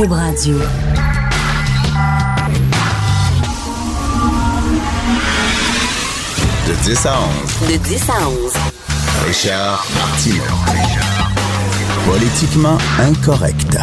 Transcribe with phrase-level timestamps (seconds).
[0.00, 0.56] Cube Radio.
[6.66, 7.70] De 10 à 11.
[7.70, 8.52] De 10 à 11.
[9.26, 10.42] Richard Martineau.
[12.06, 13.76] Politiquement incorrect.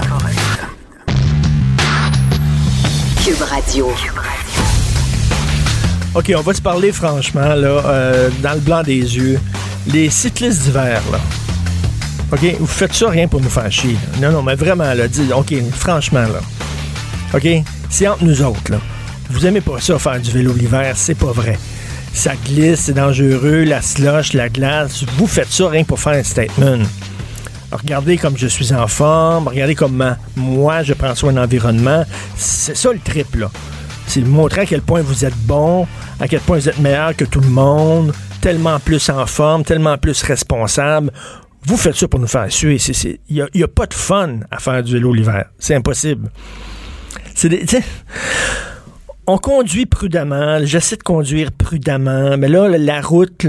[3.24, 3.92] Cube Radio.
[6.16, 9.40] OK, on va se parler franchement, là, euh, dans le blanc des yeux.
[9.86, 11.20] Les cyclistes d'hiver, là.
[12.32, 13.96] OK, vous faites ça rien pour nous faire chier.
[14.22, 16.42] Non, non, mais vraiment, là, dis, OK, franchement, là.
[17.34, 17.48] OK,
[17.90, 18.80] c'est entre nous autres, là.
[19.30, 21.58] Vous aimez pas ça, faire du vélo l'hiver, c'est pas vrai.
[22.14, 25.06] Ça glisse, c'est dangereux, la slush, la glace.
[25.18, 26.84] Vous faites ça rien pour faire un statement.
[27.72, 32.06] Regardez comme je suis en forme, regardez comment moi je prends soin de l'environnement.
[32.36, 33.52] C'est ça le trip, là.
[34.06, 35.88] C'est de montrer à quel point vous êtes bon,
[36.20, 39.98] à quel point vous êtes meilleur que tout le monde, tellement plus en forme, tellement
[39.98, 41.12] plus responsable.
[41.66, 42.78] Vous faites ça pour nous faire suer.
[43.30, 45.46] Il n'y a, pas de fun à faire du vélo l'hiver.
[45.60, 46.30] C'est impossible.
[47.36, 47.66] C'est des.
[49.28, 50.60] on conduit prudemment.
[50.64, 52.38] J'essaie de conduire prudemment.
[52.38, 53.46] Mais là, la route,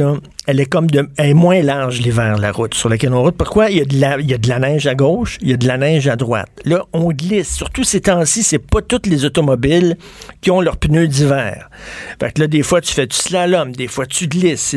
[0.48, 3.36] elle est comme de, elle est moins large l'hiver, la route sur laquelle on route.
[3.36, 3.70] Pourquoi?
[3.70, 5.52] Il y, a de la, il y a de la neige à gauche, il y
[5.52, 6.50] a de la neige à droite.
[6.64, 7.54] Là, on glisse.
[7.54, 9.96] Surtout ces temps-ci, c'est pas toutes les automobiles
[10.40, 11.70] qui ont leurs pneus d'hiver.
[12.18, 14.74] Fait que là, des fois, tu fais du slalom, des fois, tu glisses.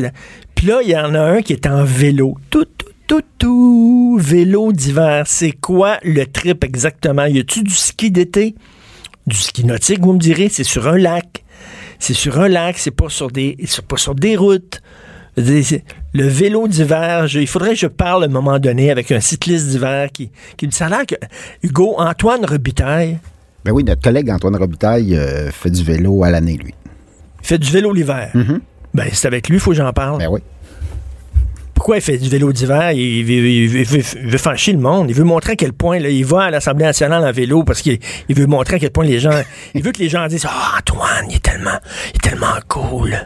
[0.54, 2.38] Puis là, il y en a un qui est en vélo.
[2.52, 2.68] Tout,
[3.12, 4.18] tout, tout.
[4.22, 5.24] Vélo d'hiver.
[5.28, 7.26] C'est quoi le trip exactement?
[7.26, 8.56] Y a-tu du ski d'été?
[9.28, 11.44] Du ski nautique, vous me direz, c'est sur un lac.
[12.00, 14.82] C'est sur un lac, c'est pas sur des, c'est pas sur des routes.
[15.36, 19.68] Le vélo d'hiver, il faudrait que je parle à un moment donné avec un cycliste
[19.68, 21.16] d'hiver qui, qui me dit ça a l'air que
[21.64, 23.20] Hugo Antoine Robitaille
[23.66, 26.74] Ben oui, notre collègue Antoine Robitaille euh, fait du vélo à l'année, lui.
[27.42, 28.32] fait du vélo l'hiver.
[28.94, 30.20] Ben, c'est avec lui, il faut que j'en parle.
[30.20, 30.40] Ben oui.
[31.82, 32.92] Pourquoi il fait du vélo d'hiver?
[32.92, 35.10] Il, veut- il veut- il veut- il veut faire chier le monde.
[35.10, 37.82] Il veut montrer à quel point là, il va à l'Assemblée nationale en vélo parce
[37.82, 37.98] qu'il
[38.30, 39.32] il veut montrer à quel point les gens.
[39.74, 41.80] Il veut que les gens disent Ah, Antoine, il est tellement,
[42.14, 43.18] il est tellement cool.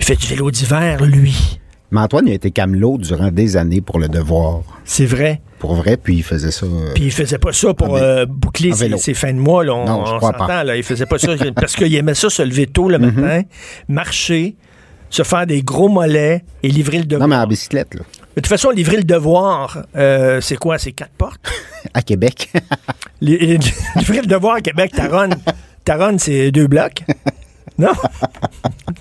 [0.00, 1.60] Il fait du vélo d'hiver, lui.
[1.92, 4.62] Mais Antoine, il a été camelot durant des années pour le devoir.
[4.84, 5.40] C'est vrai.
[5.60, 6.66] Pour vrai, puis il faisait ça.
[6.66, 9.62] euh, Puis il faisait pas ça pour euh, boucler ses, fins de mois.
[9.64, 10.64] Là, on, Non, je on crois s'entend, pas.
[10.64, 13.42] Là, il faisait pas ça parce qu'il aimait ça se lever tôt le matin,
[13.86, 14.56] marcher,
[15.14, 17.28] se faire des gros mollets et livrer le devoir.
[17.28, 18.00] Non, mais en bicyclette, là.
[18.36, 20.78] De toute façon, livrer le devoir, euh, c'est quoi?
[20.78, 21.40] C'est quatre portes?
[21.94, 22.50] À Québec.
[23.20, 23.58] Li- li-
[23.96, 25.34] livrer le devoir à Québec, Taronne.
[25.84, 27.04] Taronne, c'est deux blocs.
[27.78, 27.92] Non?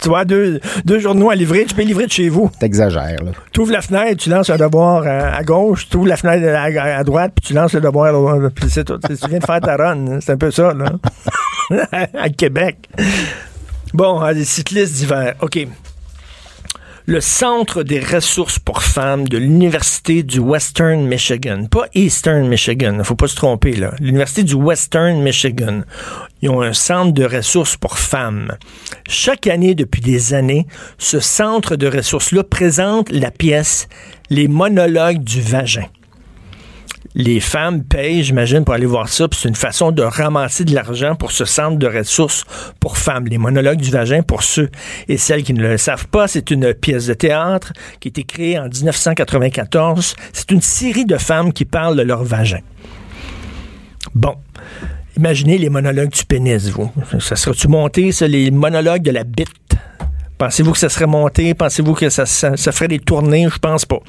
[0.01, 2.51] tu vois, deux, deux journaux à livrer, tu peux livrer de chez vous.
[2.59, 3.31] T'exagères, là.
[3.51, 6.45] Tu ouvres la fenêtre, tu lances un devoir à, à gauche, tu ouvres la fenêtre
[6.47, 8.53] à, à- droite, puis tu lances le devoir à droite.
[8.55, 8.97] Puis c'est tout.
[8.99, 10.19] Tu viens de faire Taronne.
[10.21, 10.91] C'est un peu ça, là.
[12.13, 12.89] à Québec.
[13.93, 15.35] Bon, les cyclistes d'hiver.
[15.41, 15.67] OK.
[17.05, 21.65] Le Centre des ressources pour femmes de l'Université du Western Michigan.
[21.69, 23.93] Pas Eastern Michigan, faut pas se tromper, là.
[23.99, 25.81] L'Université du Western Michigan.
[26.41, 28.53] Ils ont un centre de ressources pour femmes.
[29.05, 30.65] Chaque année, depuis des années,
[30.97, 33.89] ce centre de ressources-là présente la pièce
[34.29, 35.87] Les monologues du vagin
[37.15, 39.27] les femmes payent, j'imagine, pour aller voir ça.
[39.31, 42.43] C'est une façon de ramasser de l'argent pour ce centre de ressources
[42.79, 43.25] pour femmes.
[43.27, 44.69] Les monologues du vagin, pour ceux
[45.07, 48.23] et celles qui ne le savent pas, c'est une pièce de théâtre qui a été
[48.23, 50.15] créée en 1994.
[50.31, 52.61] C'est une série de femmes qui parlent de leur vagin.
[54.15, 54.35] Bon.
[55.15, 56.91] Imaginez les monologues du pénis, vous.
[57.19, 59.49] Ça serait-tu monté, ça, les monologues de la bite?
[60.43, 61.53] Pensez-vous que ça serait monté?
[61.53, 63.47] Pensez-vous que ça, ferait des tournées?
[63.49, 63.99] Je pense pas.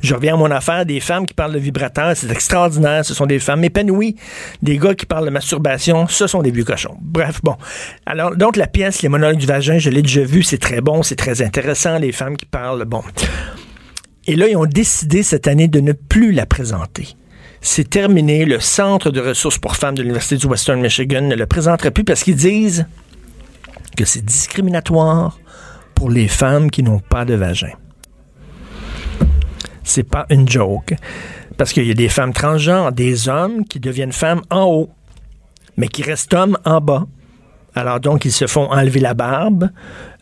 [0.00, 3.04] Je reviens à mon affaire, des femmes qui parlent de vibrateur, c'est extraordinaire.
[3.04, 4.16] Ce sont des femmes épanouies.
[4.60, 6.96] Des gars qui parlent de masturbation, ce sont des vieux cochons.
[7.00, 7.54] Bref, bon.
[8.06, 11.04] Alors, donc, la pièce, les monologues du vagin, je l'ai déjà vu, c'est très bon,
[11.04, 13.04] c'est très intéressant, les femmes qui parlent, bon.
[14.26, 17.14] Et là, ils ont décidé cette année de ne plus la présenter.
[17.60, 18.46] C'est terminé.
[18.46, 22.02] Le Centre de ressources pour femmes de l'Université du Western Michigan ne le présenterait plus
[22.02, 22.84] parce qu'ils disent
[23.96, 25.38] que c'est discriminatoire
[25.94, 27.72] pour les femmes qui n'ont pas de vagin.
[29.82, 30.94] C'est pas une joke.
[31.56, 34.90] Parce qu'il y a des femmes transgenres, des hommes qui deviennent femmes en haut,
[35.76, 37.06] mais qui restent hommes en bas.
[37.76, 39.70] Alors donc, ils se font enlever la barbe,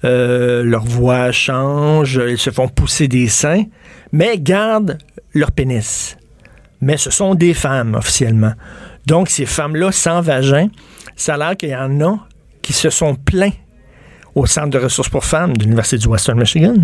[0.04, 3.64] euh, leur voix change, ils se font pousser des seins,
[4.10, 4.98] mais gardent
[5.34, 6.16] leur pénis.
[6.80, 8.52] Mais ce sont des femmes officiellement.
[9.06, 10.69] Donc, ces femmes-là sans vagin,
[11.16, 12.19] ça a l'air qu'il y en a
[12.62, 13.52] qui se sont plaints
[14.34, 16.76] au Centre de ressources pour femmes de l'Université du Western Michigan.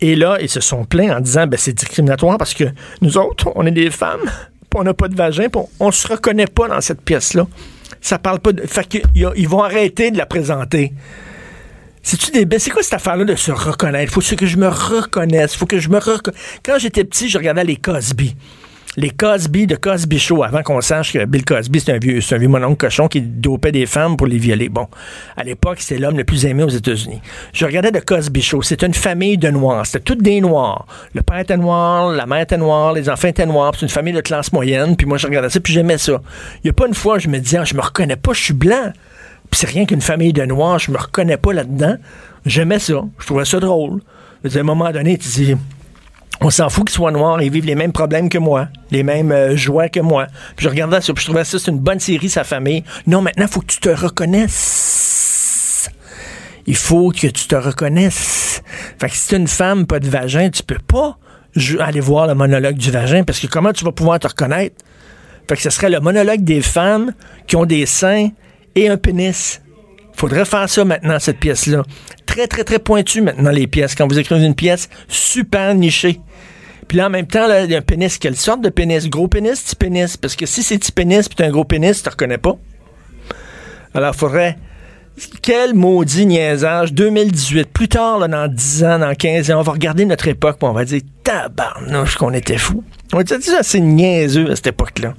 [0.00, 2.64] Et là, ils se sont plaints en disant ben, c'est discriminatoire parce que
[3.00, 4.30] nous autres, on est des femmes,
[4.74, 5.46] on n'a pas de vagin,
[5.80, 7.46] on ne se reconnaît pas dans cette pièce-là.
[8.00, 8.62] Ça parle pas de.
[8.62, 9.02] Fait qu'ils
[9.36, 10.92] ils vont arrêter de la présenter.
[12.02, 14.12] C'est quoi cette affaire-là de se reconnaître?
[14.12, 15.54] Faut que je me reconnaisse.
[15.54, 15.98] Faut que je me
[16.62, 18.36] Quand j'étais petit, je regardais les Cosby.
[18.96, 22.36] Les Cosby de Cosby Show, avant qu'on sache que Bill Cosby, c'est un vieux, c'est
[22.36, 24.68] un vieux mononcle cochon qui dopait des femmes pour les violer.
[24.68, 24.86] Bon,
[25.36, 27.20] à l'époque, c'était l'homme le plus aimé aux États-Unis.
[27.52, 28.62] Je regardais de Cosby Show.
[28.62, 29.84] C'était une famille de noirs.
[29.86, 30.86] C'était toutes des noirs.
[31.14, 33.72] Le père était noir, la mère était noire, les enfants étaient noirs.
[33.74, 34.96] C'est une famille de classe moyenne.
[34.96, 36.20] Puis moi, je regardais ça, puis j'aimais ça.
[36.62, 38.42] Il y a pas une fois, je me disais, ah, je me reconnais pas, je
[38.42, 38.92] suis blanc.
[39.50, 41.96] Puis c'est rien qu'une famille de noirs, je me reconnais pas là-dedans.
[42.46, 43.04] J'aimais ça.
[43.18, 44.00] Je trouvais ça drôle.
[44.44, 45.56] À un moment donné, tu dis,
[46.44, 49.32] on s'en fout qu'ils soient noirs, ils vivent les mêmes problèmes que moi, les mêmes
[49.32, 50.26] euh, joies que moi.
[50.56, 52.84] Puis je regardais ça, puis je trouvais ça, c'est une bonne série, sa famille.
[53.06, 55.88] Non, maintenant, il faut que tu te reconnaisses.
[56.66, 58.62] Il faut que tu te reconnaisses.
[59.00, 61.16] Fait que si t'es une femme, pas de vagin, tu peux pas
[61.80, 64.76] aller voir le monologue du vagin, parce que comment tu vas pouvoir te reconnaître?
[65.48, 67.14] Fait que ce serait le monologue des femmes
[67.46, 68.28] qui ont des seins
[68.74, 69.62] et un pénis.
[70.14, 71.82] Faudrait faire ça maintenant, cette pièce-là.
[72.26, 73.94] Très, très, très pointu maintenant, les pièces.
[73.94, 76.20] Quand vous écrivez une pièce, super nichée.
[76.86, 78.18] Puis là, en même temps, il y a un pénis.
[78.18, 79.08] Quelle sorte de pénis?
[79.08, 80.16] Gros pénis, petit pénis?
[80.16, 82.56] Parce que si c'est petit pénis puis t'as un gros pénis, tu reconnais pas.
[83.94, 84.58] Alors, faudrait...
[85.42, 86.92] Quel maudit niaisage.
[86.92, 87.72] 2018.
[87.72, 90.72] Plus tard, dans 10 ans, dans 15 ans, on va regarder notre époque puis on
[90.72, 92.82] va dire tabarnouche qu'on était fous.
[93.12, 95.14] On dire ça, c'est niaiseux à cette époque-là.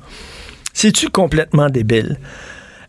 [0.73, 2.19] C'est-tu complètement débile?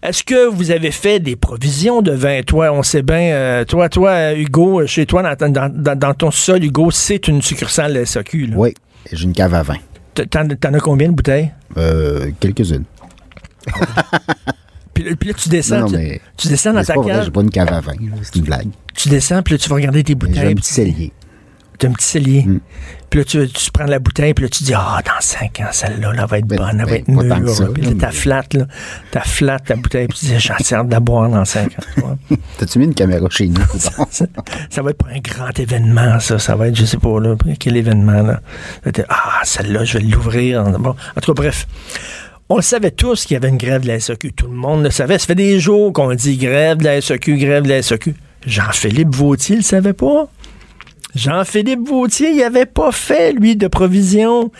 [0.06, 2.42] Est-ce que vous avez fait des provisions de vin?
[2.42, 6.14] Toi, on sait bien, euh, toi, toi, euh, Hugo, chez toi, dans, dans- dans- dans
[6.14, 8.46] ton sol, Hugo, c'est une succursale de SAQ.
[8.46, 8.54] là.
[8.56, 8.72] Oui,
[9.12, 9.76] j'ai une cave à vin.
[10.14, 11.50] T'en, t'en as combien de bouteilles?
[11.76, 12.84] Euh, quelques-unes.
[14.94, 17.42] Puis, là- puis là, tu descends, Non, mais- tu descends dans ta cave, j'ai pas
[17.42, 17.92] une cave à vin.
[17.92, 18.68] là, C'est une blague.
[18.94, 20.38] tu descends, puis là, tu vas regarder tes J'ai bouteilles.
[20.38, 21.12] un puis petit cellier.
[21.78, 22.44] T'as un petit cellier.
[22.46, 22.60] Mm.
[23.10, 25.68] Puis là, tu, tu prends la bouteille, puis là, tu dis, ah, dans 5 ans,
[25.70, 27.48] celle-là, là, va être Ben, bonne, elle va ben, être pas mûre.
[27.50, 28.66] ça, Puis là, t'as mais- flatte, là.
[29.12, 31.72] T'as flatte ta bouteille, puis tu dis, j'en sers de la boire dans 5
[32.02, 32.18] ans.
[32.58, 33.62] T'as-tu mis une caméra chez nous?
[33.78, 34.26] ça,
[34.70, 36.38] ça va être pour un grand événement, ça.
[36.38, 38.40] Ça va être, je sais pas, là, quel événement, là.
[39.08, 40.64] Ah, celle-là, je vais l'ouvrir.
[40.64, 41.66] Bon, en tout cas, bref.
[42.48, 44.32] On le savait tous qu'il y avait une grève de la SAQ.
[44.32, 45.18] Tout le monde le savait.
[45.18, 48.14] Ça fait des jours qu'on dit grève de la SAQ, grève de la SAQ.
[48.46, 50.28] Jean-Philippe Vautier le savait pas?
[51.16, 54.52] Jean-Philippe Vautier, il avait pas fait, lui, de provision.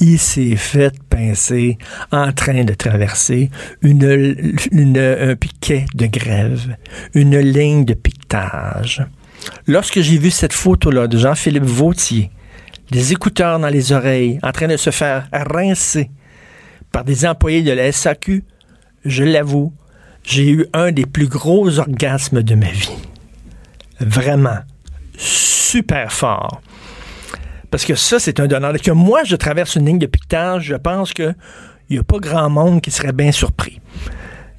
[0.00, 1.78] Il s'est fait pincer
[2.10, 3.48] en train de traverser
[3.80, 6.76] une, une- un piquet de grève,
[7.14, 9.06] une ligne de piquetage.
[9.68, 12.30] Lorsque j'ai vu cette photo-là de Jean-Philippe Vautier,
[12.90, 16.10] des écouteurs dans les oreilles, en train de se faire rincer
[16.90, 18.42] par des employés de la SAQ,
[19.04, 19.72] je l'avoue,
[20.24, 22.90] j'ai eu un des plus gros orgasmes de ma vie.
[24.00, 24.58] Vraiment.
[25.20, 26.62] Super fort.
[27.70, 28.72] Parce que ça, c'est un donneur.
[28.82, 31.34] Que moi, je traverse une ligne de piquetage, je pense que
[31.88, 33.80] il n'y a pas grand monde qui serait bien surpris.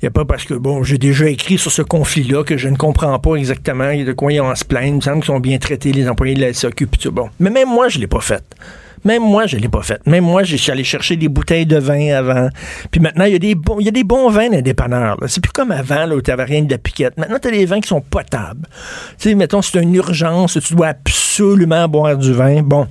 [0.02, 2.70] Il n'y a pas parce que, bon, j'ai déjà écrit sur ce conflit-là que je
[2.70, 4.88] ne comprends pas exactement de quoi ils ont se plaindre.
[4.88, 7.12] Il me semble qu'ils sont bien traités, les employés de la SAQ, tout.
[7.12, 7.30] Bon.
[7.40, 8.44] Mais même moi, je ne l'ai pas fait.
[9.04, 10.00] Même moi, je ne l'ai pas fait.
[10.06, 12.50] Même moi, je suis allé chercher des bouteilles de vin avant.
[12.92, 14.76] Puis maintenant, il y a des bons, il y a des bons vins dans les.
[15.28, 17.18] C'est plus comme avant, là, où tu n'avais rien de la piquette.
[17.18, 18.68] Maintenant, tu as des vins qui sont potables.
[19.18, 22.62] Tu sais, mettons, c'est une urgence, tu dois absolument boire du vin.
[22.62, 22.88] Bon.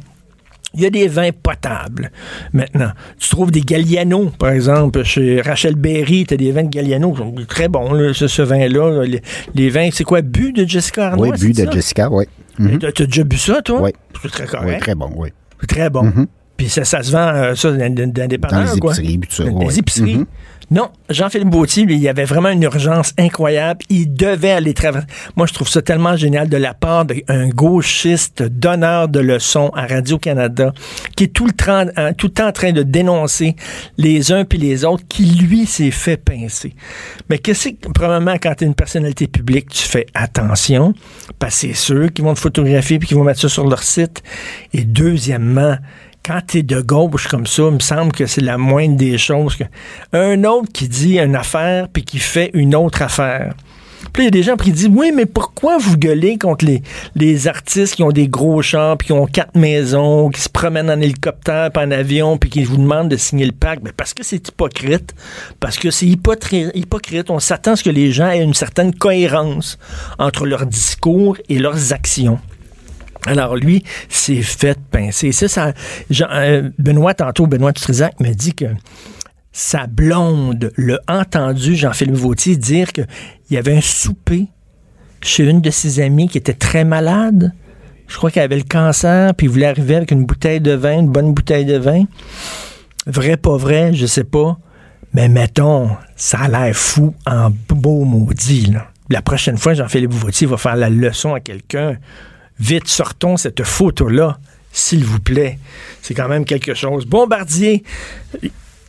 [0.72, 2.12] Il y a des vins potables
[2.52, 2.92] maintenant.
[3.18, 7.10] Tu trouves des Galliano, par exemple, chez Rachel Berry, tu as des vins de Galliano
[7.10, 9.04] qui sont très bons, là, ce, ce vin-là.
[9.04, 9.20] Les,
[9.54, 11.28] les vins, c'est quoi, bu de Jessica Arnois?
[11.30, 11.72] Oui, bu c'est de ça?
[11.74, 12.24] Jessica, oui.
[12.58, 12.78] Mhm.
[12.78, 13.80] T'as t'as déjà bu ça, toi?
[13.82, 13.90] Oui.
[14.22, 15.30] C'est très Oui, très bon, oui.
[15.68, 16.04] Très bon.
[16.04, 16.26] Mhm.
[16.56, 18.92] Puis ça, ça se vend, euh, ça, dans, dans- des Dans dépanneurs, les quoi.
[18.94, 19.44] épiceries, puis tout ça.
[19.44, 19.66] Dans ouais.
[19.66, 20.16] les épiceries.
[20.18, 20.26] Mhm.
[20.72, 23.80] Non, Jean-Philippe Bautier, lui, il y avait vraiment une urgence incroyable.
[23.88, 25.06] Il devait aller travailler.
[25.36, 29.86] Moi, je trouve ça tellement génial de la part d'un gauchiste donneur de leçons à
[29.86, 30.72] Radio-Canada
[31.16, 33.56] qui est tout le, temps, hein, tout le temps en train de dénoncer
[33.98, 36.74] les uns puis les autres, qui, lui, s'est fait pincer.
[37.28, 40.94] Mais qu'est-ce que, probablement, quand tu es une personnalité publique, tu fais attention,
[41.38, 44.22] parce c'est ceux qui vont te photographier puis qui vont mettre ça sur leur site.
[44.72, 45.76] Et deuxièmement,
[46.24, 49.18] quand tu es de gauche comme ça, il me semble que c'est la moindre des
[49.18, 49.56] choses.
[49.56, 49.64] Que
[50.12, 53.54] un autre qui dit une affaire puis qui fait une autre affaire.
[54.12, 56.66] Puis il y a des gens qui disent Oui, mais pourquoi vous gueulez contre
[57.14, 60.90] les, artistes qui ont des gros chars, puis qui ont quatre maisons, qui se promènent
[60.90, 63.82] en hélicoptère, puis en avion, puis qui vous demandent de signer le pacte?
[63.84, 65.14] Mais Parce que c'est hypocrite.
[65.60, 67.30] Parce que c'est hypocrite.
[67.30, 69.78] On s'attend à ce que les gens aient une certaine cohérence
[70.18, 72.38] entre leur discours et leurs actions.
[73.26, 75.32] Alors lui, s'est fait pincer.
[75.32, 75.72] Ça, ça
[76.10, 78.66] euh, Benoît, tantôt, Benoît Trisac me dit que
[79.52, 83.06] sa blonde l'a entendu, Jean-Philippe Vautier, dire qu'il
[83.50, 84.46] y avait un souper
[85.20, 87.52] chez une de ses amies qui était très malade.
[88.06, 91.00] Je crois qu'elle avait le cancer, puis il voulait arriver avec une bouteille de vin,
[91.00, 92.04] une bonne bouteille de vin.
[93.06, 94.58] Vrai, pas vrai, je sais pas.
[95.12, 98.72] Mais mettons, ça a l'air fou en beau maudit.
[99.08, 101.96] La prochaine fois, Jean-Philippe Vautier va faire la leçon à quelqu'un.
[102.60, 104.38] Vite, sortons cette photo-là.
[104.72, 105.58] S'il vous plaît.
[106.00, 107.04] C'est quand même quelque chose.
[107.04, 107.82] Bombardier.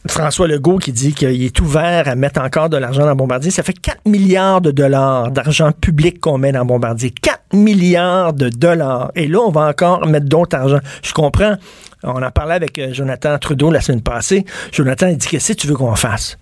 [0.07, 3.51] François Legault qui dit qu'il est ouvert à mettre encore de l'argent dans Bombardier.
[3.51, 7.11] Ça fait 4 milliards de dollars d'argent public qu'on met dans Bombardier.
[7.11, 9.11] 4 milliards de dollars.
[9.15, 10.79] Et là, on va encore mettre d'autres argent.
[11.03, 11.55] Je comprends.
[12.03, 14.45] On en parlait avec euh, Jonathan Trudeau la semaine passée.
[14.71, 16.37] Jonathan a dit Qu'est-ce que tu veux qu'on fasse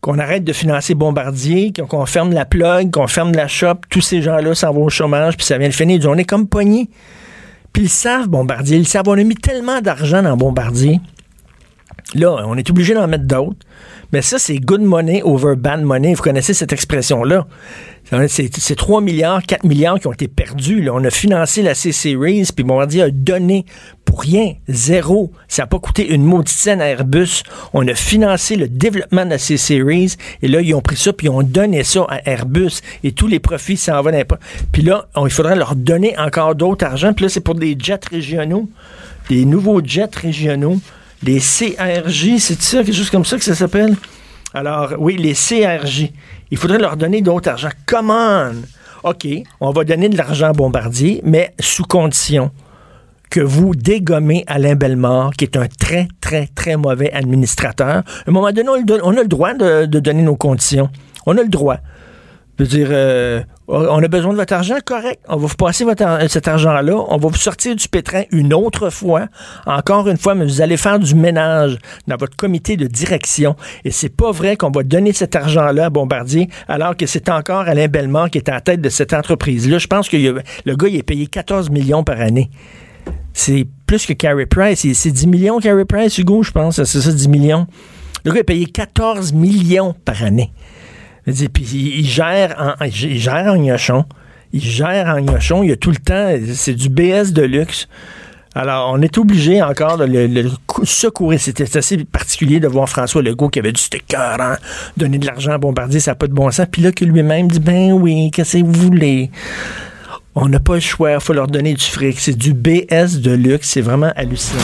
[0.00, 4.22] qu'on arrête de financer Bombardier, qu'on ferme la plug, qu'on ferme la shop, tous ces
[4.22, 6.00] gens-là s'en vont au chômage, puis ça vient le finir.
[6.08, 6.88] On est comme poignés.
[7.72, 11.00] Puis ils savent Bombardier, ils savent, on a mis tellement d'argent dans Bombardier.
[12.14, 13.58] Là, on est obligé d'en mettre d'autres.
[14.12, 16.14] Mais ça, c'est good money over bad money.
[16.14, 17.46] Vous connaissez cette expression-là?
[18.26, 20.88] C'est 3 milliards, 4 milliards qui ont été perdus.
[20.90, 23.66] On a financé la C-Series, puis Bombardier a donné
[24.04, 25.30] pour rien, zéro.
[25.46, 27.44] Ça n'a pas coûté une maudite scène à Airbus.
[27.72, 31.28] On a financé le développement de la C-Series, et là, ils ont pris ça, puis
[31.28, 34.40] ils ont donné ça à Airbus, et tous les profits s'en vont pas.
[34.72, 38.00] Puis là, il faudrait leur donner encore d'autres argent, puis là, c'est pour des jets
[38.10, 38.68] régionaux,
[39.28, 40.80] des nouveaux jets régionaux
[41.22, 43.96] les CRJ, c'est ça, quelque chose comme ça que ça s'appelle?
[44.54, 46.10] Alors, oui, les CRJ.
[46.50, 47.68] Il faudrait leur donner d'autres argent.
[47.86, 48.50] Comment?
[49.04, 49.26] OK,
[49.60, 52.50] on va donner de l'argent à Bombardier, mais sous condition
[53.30, 57.88] que vous dégommez Alain Bellemare, qui est un très, très, très mauvais administrateur.
[57.98, 58.68] À un moment donné,
[59.02, 60.90] on a le droit de donner nos conditions.
[61.26, 61.78] On a le droit.
[62.60, 65.20] Je veux dire, euh, on a besoin de votre argent, correct.
[65.28, 65.84] On va vous passer
[66.28, 66.96] cet argent-là.
[67.08, 69.26] On va vous sortir du pétrin une autre fois.
[69.66, 73.54] Encore une fois, mais vous allez faire du ménage dans votre comité de direction.
[73.84, 77.60] Et c'est pas vrai qu'on va donner cet argent-là à Bombardier alors que c'est encore
[77.60, 79.78] Alain Bellemare qui est à la tête de cette entreprise-là.
[79.78, 82.50] Je pense que le gars, il est payé 14 millions par année.
[83.32, 84.86] C'est plus que Carey Price.
[84.94, 86.82] C'est 10 millions, Carey Price, Hugo, je pense.
[86.82, 87.66] C'est ça, 10 millions.
[88.24, 90.52] Le gars est payé 14 millions par année.
[91.30, 94.04] Il, gère en, il gère en gnochon.
[94.52, 95.62] Il gère en gnochon.
[95.62, 96.34] Il y a tout le temps.
[96.54, 97.88] C'est du BS de luxe.
[98.54, 100.50] Alors, on est obligé encore de le,
[100.82, 101.38] secourir.
[101.40, 104.56] C'était assez particulier de voir François Legault qui avait du sticker, hein,
[104.96, 106.66] donner de l'argent à Bombardier, ça n'a pas de bon sens.
[106.70, 109.30] Puis là, que lui-même dit, ben oui, qu'est-ce que vous voulez?
[110.34, 112.18] On n'a pas le choix, il faut leur donner du fric.
[112.18, 114.60] C'est du BS de luxe, c'est vraiment hallucinant.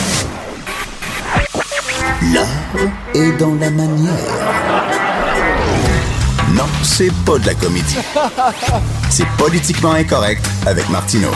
[2.33, 2.47] L'art
[3.13, 4.66] est dans la manière.
[6.83, 7.97] C'est pas de la comédie.
[9.09, 11.31] C'est politiquement incorrect avec Martineau.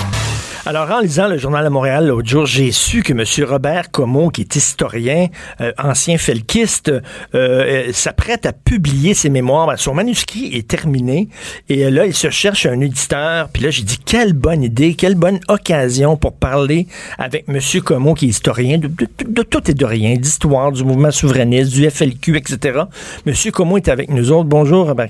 [0.63, 3.49] Alors, en lisant le Journal de Montréal l'autre jour, j'ai su que M.
[3.49, 5.27] Robert Comeau, qui est historien,
[5.59, 7.01] euh, ancien felkiste, euh,
[7.33, 9.73] euh, s'apprête à publier ses mémoires.
[9.79, 11.29] Son manuscrit est terminé
[11.67, 13.49] et là, il se cherche un éditeur.
[13.49, 16.85] Puis là, j'ai dit, quelle bonne idée, quelle bonne occasion pour parler
[17.17, 17.59] avec M.
[17.83, 22.37] Comeau, qui est historien de, tout et de rien, d'histoire, du mouvement souverainiste, du FLQ,
[22.37, 22.81] etc.
[23.25, 23.33] M.
[23.51, 24.49] Comeau est avec nous autres.
[24.49, 25.07] Bonjour, Robert.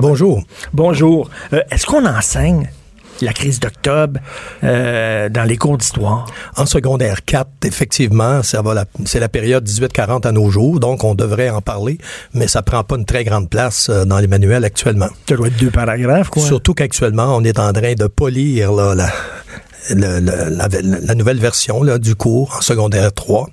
[0.00, 0.44] Bonjour.
[0.72, 1.28] Bonjour.
[1.70, 2.70] Est-ce qu'on enseigne?
[3.20, 4.20] La crise d'octobre
[4.64, 6.26] euh, dans les cours d'histoire?
[6.56, 11.14] En secondaire 4, effectivement, ça va c'est la période 1840 à nos jours, donc on
[11.14, 11.98] devrait en parler,
[12.34, 15.08] mais ça prend pas une très grande place euh, dans les manuels actuellement.
[15.28, 16.42] Ça doit être deux paragraphes, quoi.
[16.42, 19.10] Surtout qu'actuellement, on est en train de polir là, la,
[19.90, 23.48] la, nouvelle version du cours en secondaire 3.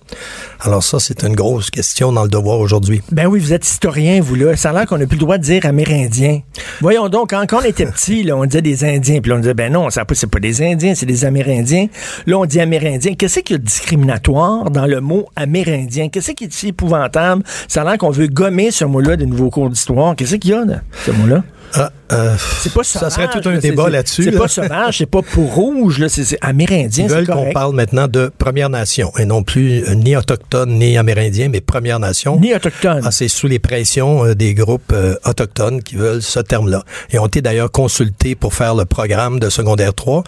[0.62, 3.02] Alors ça, c'est une grosse question dans le devoir aujourd'hui.
[3.12, 4.56] Ben oui, vous êtes historien, vous là.
[4.56, 6.42] Ça a l'air qu'on n'a plus le droit de dire Amérindiens.
[6.82, 9.90] Voyons donc, quand, on était petit, on disait des Indiens, puis on disait, ben non,
[9.90, 11.88] ça c'est pas des Indiens, c'est des Amérindiens.
[12.26, 13.14] Là, on dit Amérindiens.
[13.14, 16.10] Qu'est-ce qu'il y a de discriminatoire dans le mot Amérindien?
[16.10, 17.44] Qu'est-ce qui est si épouvantable?
[17.68, 20.16] Ça a l'air qu'on veut gommer ce mot-là des nouveaux cours d'histoire.
[20.16, 21.44] Qu'est-ce qu'il y a, là, ce mot-là?
[21.76, 24.24] Ah, euh, c'est pas ça serait tout un débat là-dessus.
[24.24, 27.06] C'est pas sauvage, c'est pas pour rouge, c'est amérindien.
[27.06, 30.98] Ils veulent qu'on parle maintenant de Première Nation et non plus euh, ni autochtone ni
[30.98, 32.40] amérindien, mais Première Nation.
[32.40, 33.02] Ni autochtone.
[33.04, 34.94] Ah, c'est sous les pressions euh, des groupes
[35.26, 36.84] autochtones qui veulent ce terme-là.
[37.12, 40.24] Et ont été d'ailleurs consultés pour faire le programme de secondaire 3.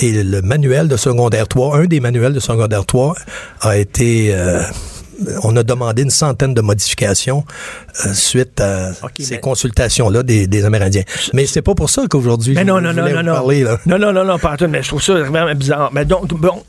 [0.00, 3.14] Et le manuel de secondaire 3, un des manuels de secondaire 3
[3.60, 4.34] a été
[5.42, 7.44] on a demandé une centaine de modifications
[8.04, 11.02] euh, suite à ces consultations-là des, Amérindiens.
[11.32, 13.78] Mais c'est pas pour ça qu'aujourd'hui, je non, non, non, non, parler, là.
[13.86, 15.90] non, non, non, non, pas mais je trouve ça vraiment bizarre.
[15.92, 16.62] Mais donc, bon,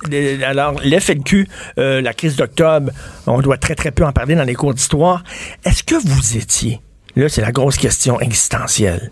[0.46, 1.48] alors, l'FLQ,
[1.78, 2.92] euh, la crise d'octobre,
[3.28, 5.24] on doit très, très peu en parler dans les cours d'histoire.
[5.64, 6.80] Est-ce que vous étiez,
[7.16, 9.12] là, c'est la grosse question existentielle,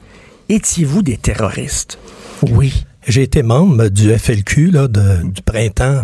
[0.50, 2.00] étiez-vous des terroristes?
[2.42, 2.86] Oui.
[3.08, 6.04] J'ai été membre du FLQ là, du printemps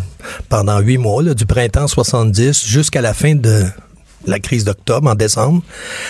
[0.50, 3.66] pendant huit mois, du printemps 70 jusqu'à la fin de
[4.28, 5.62] la crise d'octobre en décembre.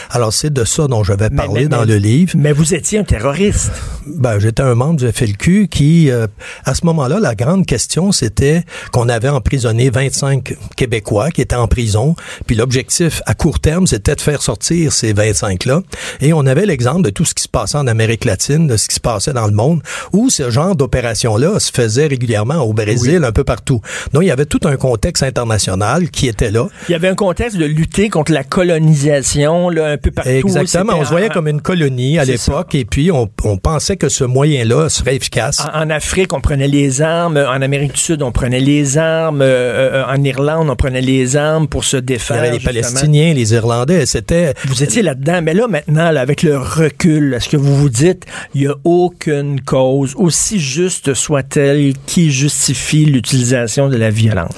[0.09, 2.33] Alors c'est de ça dont je vais parler dans le livre.
[2.35, 3.71] Mais vous étiez un terroriste.
[4.05, 6.27] Ben, j'étais un membre du FLQ qui, euh,
[6.65, 11.67] à ce moment-là, la grande question, c'était qu'on avait emprisonné 25 Québécois qui étaient en
[11.67, 12.15] prison.
[12.45, 15.81] Puis l'objectif à court terme, c'était de faire sortir ces 25-là.
[16.21, 18.87] Et on avait l'exemple de tout ce qui se passait en Amérique latine, de ce
[18.87, 19.81] qui se passait dans le monde,
[20.13, 23.81] où ce genre d'opération-là se faisait régulièrement au Brésil, un peu partout.
[24.13, 26.67] Donc, il y avait tout un contexte international qui était là.
[26.89, 30.29] Il y avait un contexte de lutter contre la colonisation, là, un peu partout.
[30.29, 30.93] Exactement.
[30.97, 34.23] On se voyait comme une colonie à l'époque et puis on, on pensait que ce
[34.23, 35.59] moyen-là serait efficace.
[35.73, 37.37] En, en Afrique, on prenait les armes.
[37.37, 39.41] En Amérique du Sud, on prenait les armes.
[39.41, 42.73] Euh, euh, en Irlande, on prenait les armes pour se Il y avait les justement.
[42.81, 44.05] Palestiniens, les Irlandais.
[44.05, 47.89] C'était Vous étiez là-dedans, mais là, maintenant, là, avec le recul, est-ce que vous vous
[47.89, 48.23] dites,
[48.53, 54.51] il n'y a aucune cause, aussi juste soit-elle, qui justifie l'utilisation de la violence?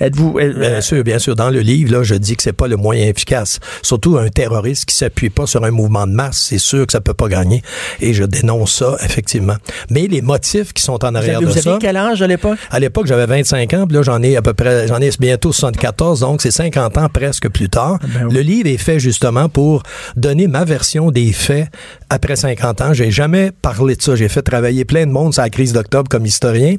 [0.00, 0.38] Êtes-vous...
[0.38, 1.36] euh, Bien sûr, bien sûr.
[1.36, 3.60] Dans le livre, là, je dis que c'est pas le moyen efficace.
[3.82, 7.00] Surtout un terroriste qui s'appuie pas sur un mouvement de masse, c'est sûr que ça
[7.00, 7.62] peut pas gagner.
[8.00, 9.56] Et je dénonce ça, effectivement.
[9.90, 11.70] Mais les motifs qui sont en vous arrière avez, de vous ça.
[11.70, 12.58] avez quel âge à l'époque?
[12.70, 15.52] À l'époque, j'avais 25 ans, puis là, j'en ai à peu près, j'en ai bientôt
[15.52, 17.98] 74, donc c'est 50 ans presque plus tard.
[18.02, 18.34] Ben oui.
[18.34, 19.82] Le livre est fait justement pour
[20.16, 21.68] donner ma version des faits
[22.10, 22.92] après 50 ans.
[22.92, 24.16] J'ai jamais parlé de ça.
[24.16, 26.76] J'ai fait travailler plein de monde sur la crise d'octobre comme historien.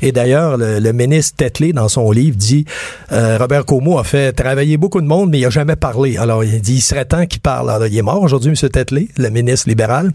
[0.00, 2.64] Et d'ailleurs, le, le ministre Tetley, dans son livre, dit,
[3.12, 6.18] euh, Robert Como a fait travailler beaucoup de monde, mais il a jamais parlé.
[6.18, 7.70] Alors, il dit, il serait temps qu'il parle.
[7.70, 8.68] Alors, il est mort aujourd'hui, M.
[8.68, 10.12] Tetley, le ministre libéral.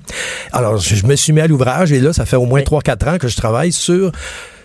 [0.53, 3.09] Alors, je, je me suis mis à l'ouvrage et là, ça fait au moins 3-4
[3.09, 4.11] ans que je travaille sur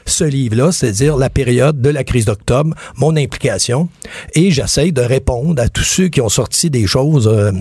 [0.04, 3.88] ce livre-là, c'est-à-dire la période de la crise d'octobre, mon implication,
[4.34, 7.52] et j'essaye de répondre à tous ceux qui ont sorti des choses, euh,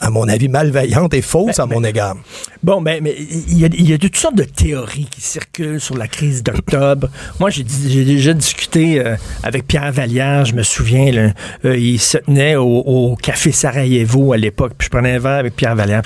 [0.00, 2.16] à mon avis, malveillantes et fausses à mon égard.
[2.62, 5.80] Bon, ben, mais il y, a, il y a toutes sortes de théories qui circulent
[5.80, 7.08] sur la crise d'octobre.
[7.38, 11.32] Moi, j'ai déjà discuté euh, avec Pierre Vallière, je me souviens, là,
[11.64, 15.38] euh, il se tenait au, au Café Sarajevo à l'époque, puis je prenais un verre
[15.38, 16.02] avec Pierre Vallière.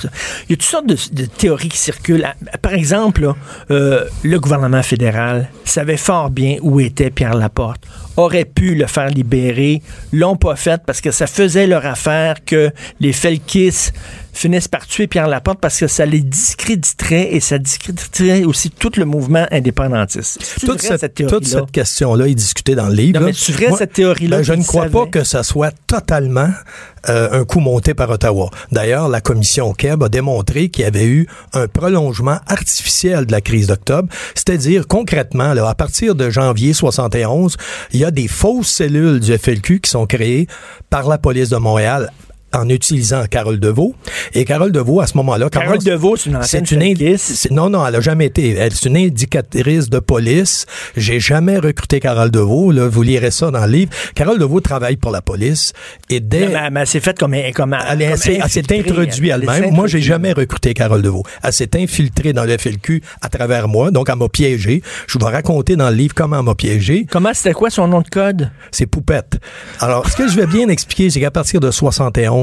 [0.48, 2.26] Il y a toutes sortes de, de théories qui circulent.
[2.60, 3.34] Par exemple, là,
[3.68, 5.48] le gouvernement fédéral
[5.82, 7.82] savait fort bien où était Pierre Laporte,
[8.16, 12.70] aurait pu le faire libérer, l'ont pas fait parce que ça faisait leur affaire que
[13.00, 13.90] les Felkis
[14.32, 18.92] finissent par tuer Pierre Laporte parce que ça les discréditerait et ça discréditerait aussi tout
[18.96, 20.38] le mouvement indépendantiste.
[20.60, 21.38] Toute cette, théorie-là?
[21.38, 23.20] toute cette question-là est discutée dans le livre.
[23.20, 26.48] Non, mais vrai, Moi, cette théorie-là ben, je ne crois pas que ça soit totalement
[27.08, 28.50] euh, un coup monté par Ottawa.
[28.70, 33.40] D'ailleurs, la commission Keb a démontré qu'il y avait eu un prolongement artificiel de la
[33.40, 34.08] crise d'octobre.
[34.34, 37.56] C'est-à-dire, concrètement, là, à partir de janvier 71,
[37.92, 40.46] il y a des fausses cellules du FLQ qui sont créées
[40.90, 42.10] par la police de Montréal
[42.54, 43.94] en utilisant Carole Deveau.
[44.34, 45.48] Et Carole Deveau, à ce moment-là...
[45.50, 48.50] Carole Deveau, c'est une ancienne une indi- Non, non, elle a jamais été.
[48.54, 50.66] Elle, c'est une indicatrice de police.
[50.96, 52.70] J'ai jamais recruté Carole Deveau.
[52.72, 53.92] Là, vous lirez ça dans le livre.
[54.14, 55.72] Carole Deveau travaille pour la police.
[56.10, 56.48] Et dès...
[56.70, 59.74] Mais elle s'est faite comme, comme, Elle, est- elle s'est- elle introduite Elle elle-même.
[59.74, 61.22] Moi, j'ai jamais recruté Carole Deveau.
[61.42, 64.82] Elle s'est infiltrée dans le FLQ à travers moi, donc elle m'a piégé.
[65.06, 67.06] Je vous vais raconter dans le livre comment elle m'a piégé.
[67.10, 68.50] Comment, c'était quoi son nom de code?
[68.70, 69.38] C'est Poupette.
[69.80, 72.41] Alors, ce que je vais bien expliquer, c'est qu'à partir de 71,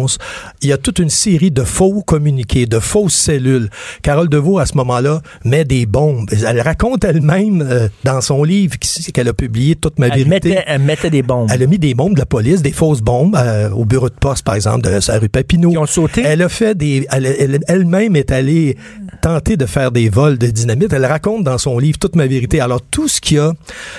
[0.62, 3.70] il y a toute une série de faux communiqués, de fausses cellules.
[4.02, 6.30] Carole Deveau, à ce moment-là, met des bombes.
[6.32, 8.76] Elle raconte elle-même euh, dans son livre
[9.14, 10.30] qu'elle a publié toute ma Elle vérité.
[10.30, 11.50] mettait, elle mettait des bombes.
[11.54, 14.14] Elle a mis des bombes de la police, des fausses bombes euh, au bureau de
[14.16, 15.72] poste, par exemple, de la rue Papineau.
[15.72, 16.22] Qui ont sauté?
[16.26, 17.08] Elle a fait des.
[17.12, 18.78] Elle, elle- elle-même est allée
[19.22, 20.94] tenter de faire des vols de dynamite.
[20.94, 22.60] Elle raconte dans son livre toute ma vérité.
[22.62, 23.54] Alors tout ce qu'il y a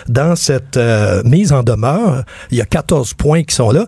[0.08, 3.86] dans cette euh, mise en demeure, il y a 14 points qui sont là.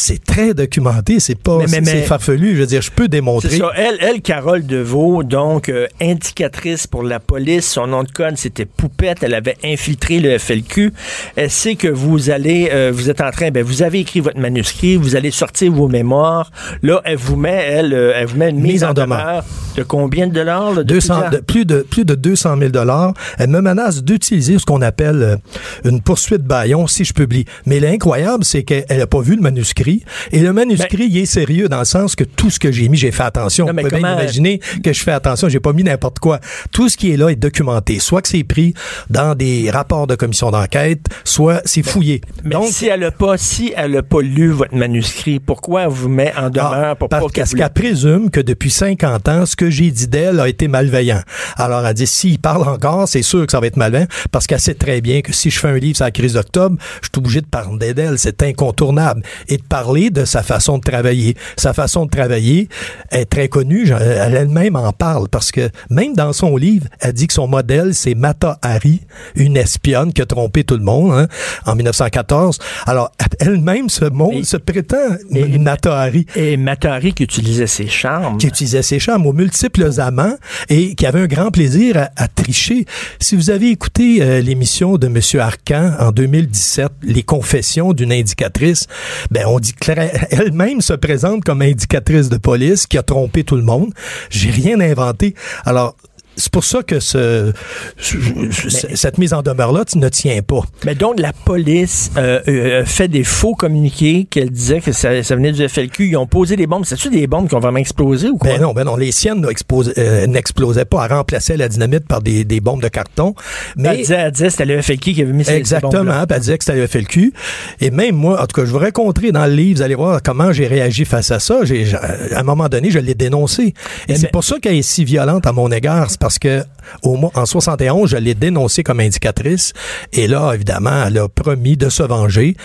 [0.00, 2.54] C'est très documenté, c'est pas Mais- farfelu.
[2.56, 3.58] Je veux dire, je peux C'est démontrer.
[3.58, 3.70] ça.
[3.76, 8.64] Elle, elle, Carole Deveau, donc euh, indicatrice pour la police, son nom de code c'était
[8.64, 9.18] Poupette.
[9.22, 10.92] Elle avait infiltré le FLQ.
[11.36, 14.38] Elle sait que vous allez, euh, vous êtes en train, ben vous avez écrit votre
[14.38, 16.50] manuscrit, vous allez sortir vos mémoires.
[16.82, 19.44] Là, elle vous met, elle, euh, elle vous met une mise, en demeure
[19.76, 22.70] de combien de dollars là, de 200, plusieurs- de, plus de plus de 200 000
[22.70, 23.12] dollars.
[23.38, 25.38] Elle me menace d'utiliser ce qu'on appelle
[25.84, 27.44] une poursuite baillon si je publie.
[27.66, 29.89] Mais l'incroyable, c'est qu'elle n'a pas vu le manuscrit.
[30.32, 32.96] Et le manuscrit, il est sérieux dans le sens que tout ce que j'ai mis,
[32.96, 33.66] j'ai fait attention.
[33.66, 35.48] Ben- Non, mais Vous pouvez bien imaginer que je fais attention.
[35.48, 36.40] J'ai pas mis n'importe quoi.
[36.72, 37.98] Tout ce qui est là est documenté.
[37.98, 38.74] Soit que c'est pris
[39.08, 42.20] dans des rapports de commission d'enquête, soit c'est fouillé.
[42.44, 45.88] Mais Donc, si elle a pas, si elle a pas lu votre manuscrit, pourquoi elle
[45.88, 49.56] vous met en demeure Ah, pour parce pas qu'elle présume que depuis 50 ans, ce
[49.56, 51.22] que j'ai dit d'elle a été malveillant.
[51.56, 54.60] Alors, elle dit, s'il parle encore, c'est sûr que ça va être malveillant, parce qu'elle
[54.60, 57.18] sait très bien que si je fais un livre sur la crise d'octobre, je suis
[57.18, 58.18] obligé de parler d'elle.
[58.18, 59.22] C'est incontournable.
[59.48, 61.36] Et parler de sa façon de travailler.
[61.56, 62.68] Sa façon de travailler
[63.10, 63.88] est très connue.
[63.90, 67.94] Elle elle-même en parle parce que même dans son livre, elle dit que son modèle,
[67.94, 69.00] c'est Mata Hari,
[69.36, 71.28] une espionne qui a trompé tout le monde hein,
[71.66, 72.58] en 1914.
[72.86, 74.96] Alors, elle-même se, montre, se prétend
[75.30, 78.38] Mata Hari Et Matari qui utilisait ses charmes.
[78.38, 80.34] qui utilisait ses charmes aux multiples amants
[80.68, 82.86] et qui avait un grand plaisir à, à tricher.
[83.20, 88.86] Si vous avez écouté euh, l'émission de Monsieur Arcan en 2017, Les confessions d'une indicatrice,
[89.30, 89.59] ben on
[90.30, 93.92] elle-même se présente comme indicatrice de police qui a trompé tout le monde.
[94.30, 95.34] J'ai rien inventé.
[95.64, 95.96] Alors
[96.36, 97.52] c'est pour ça que ce,
[97.98, 98.16] ce-
[98.50, 100.62] ce- cette mise en demeure-là ne tient pas.
[100.84, 105.36] Mais donc, la police euh, euh, fait des faux communiqués qu'elle disait que ça, ça
[105.36, 106.08] venait du FLQ.
[106.08, 106.84] Ils ont posé des bombes.
[106.84, 108.50] C'est-tu des bombes qui ont vraiment explosé ou quoi?
[108.50, 112.44] Ben non, ben non, les siennes euh, n'explosaient pas, elles remplaçaient la dynamite par des,
[112.44, 113.34] des bombes de carton.
[113.76, 115.92] Elle Mais disait, elle disait que c'était le FLQ qui avait mis ces- ces Exactement,
[115.92, 116.26] bombes-là.
[116.26, 117.32] puis elle disait que c'était le FLQ.
[117.80, 120.22] Et même moi, en tout cas, je vous raconterai dans le livre, vous allez voir
[120.22, 121.64] comment j'ai réagi face à ça.
[121.64, 123.62] J'ai, j'ai- à un moment donné, je l'ai dénoncé.
[123.68, 123.74] Et
[124.08, 126.10] Mais- c'est pour ça qu'elle est si violente à mon égard.
[126.20, 126.62] Parce que
[127.02, 129.72] au mois, en 71, je l'ai dénoncée comme indicatrice.
[130.12, 132.56] Et là, évidemment, elle a promis de se venger.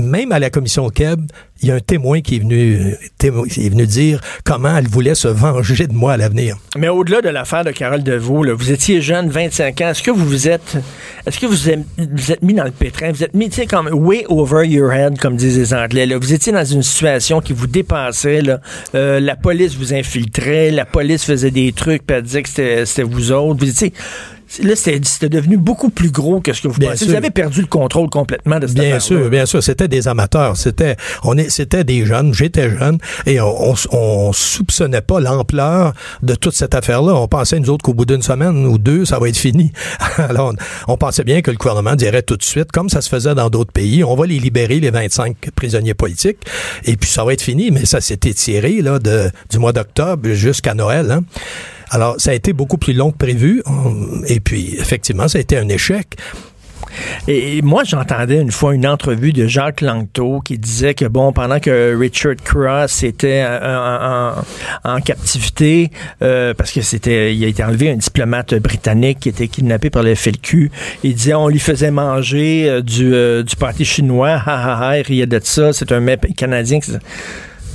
[0.00, 1.20] Même à la commission Keb,
[1.62, 3.26] il y a un témoin qui est venu, qui
[3.66, 6.56] est venu dire comment elle voulait se venger de moi à l'avenir.
[6.76, 9.88] Mais au-delà de l'affaire de Carole Deveau, là, vous étiez jeune, 25 ans.
[9.88, 10.76] Est-ce que vous vous êtes,
[11.26, 13.12] est-ce que vous êtes, vous êtes mis dans le pétrin?
[13.12, 16.06] Vous êtes mis, tu sais, comme way over your head, comme disent les Anglais.
[16.06, 16.18] Là.
[16.18, 18.42] Vous étiez dans une situation qui vous dépassait.
[18.42, 18.60] Là.
[18.94, 22.48] Euh, la police vous infiltrait, la police faisait des trucs, puis elle disait que
[22.84, 23.60] c'était vous autres.
[23.60, 23.92] Vous étiez,
[24.62, 27.04] là, c'était devenu beaucoup plus gros que ce que vous Bien pensez.
[27.04, 27.08] sûr.
[27.12, 30.56] Vous avez perdu le contrôle complètement de cette Bien sûr, bien sûr, c'était des amateurs,
[30.56, 35.92] c'était on est c'était des jeunes, j'étais jeune et on, on, on soupçonnait pas l'ampleur
[36.22, 37.14] de toute cette affaire-là.
[37.14, 39.72] On pensait nous autres qu'au bout d'une semaine ou deux, ça va être fini.
[40.18, 40.52] Alors
[40.86, 43.34] on, on pensait bien que le gouvernement dirait tout de suite, comme ça se faisait
[43.34, 46.38] dans d'autres pays, on va les libérer les 25 prisonniers politiques
[46.84, 47.70] et puis ça va être fini.
[47.70, 51.10] Mais ça s'est étiré là de du mois d'octobre jusqu'à Noël.
[51.10, 51.24] Hein.
[51.90, 53.62] Alors, ça a été beaucoup plus long que prévu.
[54.28, 56.06] Et puis, effectivement, ça a été un échec.
[57.26, 61.58] Et, moi, j'entendais une fois une entrevue de Jacques Langto qui disait que, bon, pendant
[61.58, 64.32] que Richard Cross était en,
[64.84, 65.90] en- en captivité,
[66.22, 70.02] euh, parce que c'était, il a été enlevé un diplomate britannique qui était kidnappé par
[70.04, 70.70] le FLQ,
[71.02, 74.98] il disait on lui faisait manger euh, du, euh, du pâté chinois, ha ha ha,
[74.98, 76.78] il riait de ça, c'est un mec canadien.
[76.80, 76.92] qui-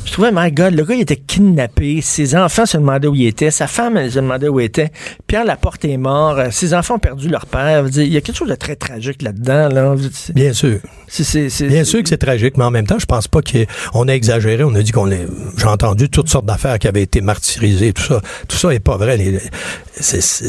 [0.09, 2.01] je trouvais, my God, le gars, il était kidnappé.
[2.01, 3.51] Ses enfants se demandaient où il était.
[3.51, 4.91] Sa femme, elle se demandait où il était.
[5.27, 6.39] Pierre Laporte est mort.
[6.39, 7.83] Euh, Ses enfants ont perdu leur père.
[7.83, 9.69] Dire, Il y a quelque chose de très tragique là-dedans.
[9.69, 9.95] Là.
[10.33, 10.79] Bien sûr.
[11.61, 14.63] Bien sûr que c'est tragique, mais en même temps, je pense pas qu'on a exagéré.
[14.63, 15.27] On a dit qu'on est.
[15.57, 18.21] J'ai entendu toutes sortes d'affaires qui avaient été martyrisées, tout ça.
[18.47, 19.15] Tout ça est pas vrai.
[19.17, 19.39] Les-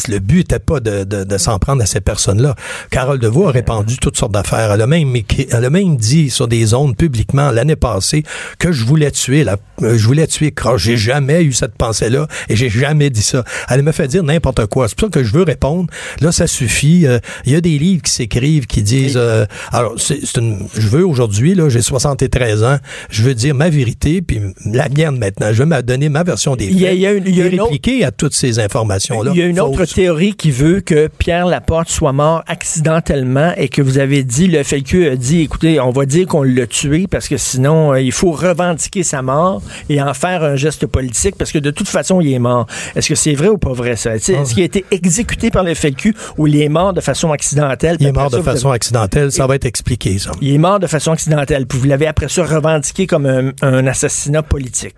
[0.09, 2.55] le but n'était pas de, de- de s'en prendre à ces personnes-là.
[2.91, 4.73] Carole Deveau a répandu toutes sortes d'affaires.
[4.73, 5.15] Elle a même
[5.51, 8.23] elle a même dit sur des ondes publiquement l'année passée
[8.59, 9.43] que je voulais tuer
[9.81, 10.53] la, euh, je voulais tuer.
[10.77, 13.45] J'ai jamais eu cette pensée-là et j'ai jamais dit ça.
[13.69, 14.89] Elle me fait dire n'importe quoi.
[14.89, 15.89] C'est pour ça que je veux répondre.
[16.21, 17.07] Là, ça suffit.
[17.07, 19.17] Euh, Il y a des livres qui s'écrivent qui disent.
[19.17, 20.67] euh, alors, c'est une.
[20.75, 22.77] Je veux aujourd'hui là, j'ai 73 ans.
[23.11, 25.53] Je veux dire ma vérité puis la mienne maintenant.
[25.53, 26.75] Je veux me donner ma version des faits.
[26.75, 29.33] Il y a- il y a une- y a autre- répliquer à toutes ces informations-là.
[29.35, 33.69] Il y a une autre théorie qui veut que Pierre Laporte soit mort accidentellement et
[33.69, 37.07] que vous avez dit, le FLQ a dit, écoutez, on va dire qu'on l'a tué
[37.11, 39.40] parce que sinon, euh, il faut revendiquer sa mort
[39.89, 42.67] et en faire un geste politique parce que de toute façon, il est mort.
[42.97, 44.15] Est-ce que c'est vrai ou pas vrai, ça?
[44.17, 47.33] Est-ce est-ce qu'il a été exécuté par le FLQ ou il est mort de façon
[47.33, 47.97] accidentelle?
[48.01, 49.33] Il est mort ça, de avez- façon accidentelle.
[49.33, 50.33] Ça va être expliqué, ça.
[50.41, 51.67] Il est mort de façon accidentelle.
[51.67, 54.95] Puis vous l'avez après ça revendiqué comme un, un assassinat politique.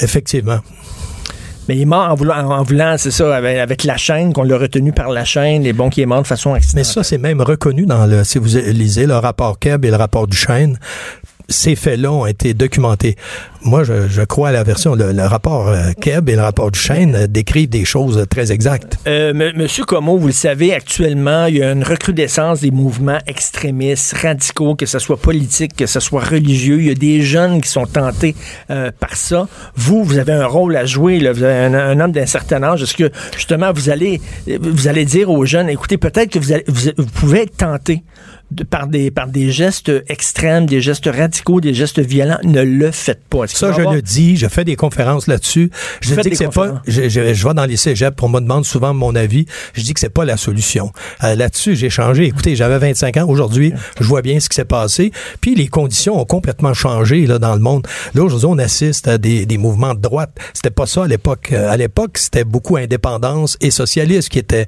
[0.00, 0.58] Effectivement.
[1.68, 4.42] Mais il est mort en voulant, en voulant c'est ça, avec, avec la chaîne, qu'on
[4.42, 6.84] l'a retenu par la chaîne, et bon, qui est mort de façon Mais accidentelle.
[6.92, 10.26] ça, c'est même reconnu dans le, si vous lisez le rapport Keb et le rapport
[10.26, 10.76] Duchesne,
[11.48, 13.16] ces faits-là ont été documentés.
[13.64, 16.70] Moi, je, je crois à la version, le, le rapport euh, Keb et le rapport
[16.72, 18.96] Duchesne euh, décrivent des choses très exactes.
[19.06, 24.14] Euh, Monsieur Como, vous le savez, actuellement, il y a une recrudescence des mouvements extrémistes,
[24.20, 26.80] radicaux, que ce soit politique, que ce soit religieux.
[26.80, 28.34] Il y a des jeunes qui sont tentés
[28.70, 29.46] euh, par ça.
[29.76, 31.20] Vous, vous avez un rôle à jouer.
[31.20, 31.32] Là.
[31.32, 32.82] Vous avez un, un homme d'un certain âge.
[32.82, 34.20] Est-ce que, justement, vous allez,
[34.60, 38.02] vous allez dire aux jeunes, écoutez, peut-être que vous, allez- vous, vous pouvez être tentés
[38.52, 42.38] de- par, des, par des gestes extrêmes, des gestes radicaux, des gestes violents.
[42.44, 43.46] Ne le faites pas.
[43.46, 45.70] Ça, je avoir- le dis, je fais des conférences là-dessus.
[46.00, 48.64] Je dis que c'est pas, je, je, je vais dans les cégeps, on me demande
[48.64, 49.46] souvent mon avis.
[49.74, 50.92] Je dis que c'est pas la solution.
[51.24, 52.24] Euh, là-dessus, j'ai changé.
[52.24, 53.26] Écoutez, j'avais 25 ans.
[53.28, 55.12] Aujourd'hui, je vois bien ce qui s'est passé.
[55.40, 57.86] Puis les conditions ont complètement changé là dans le monde.
[58.14, 60.30] Là, aujourd'hui, on assiste à des, des mouvements de droite.
[60.54, 61.50] C'était pas ça à l'époque.
[61.52, 64.66] Euh, À l'époque, c'était beaucoup indépendance et socialisme qui était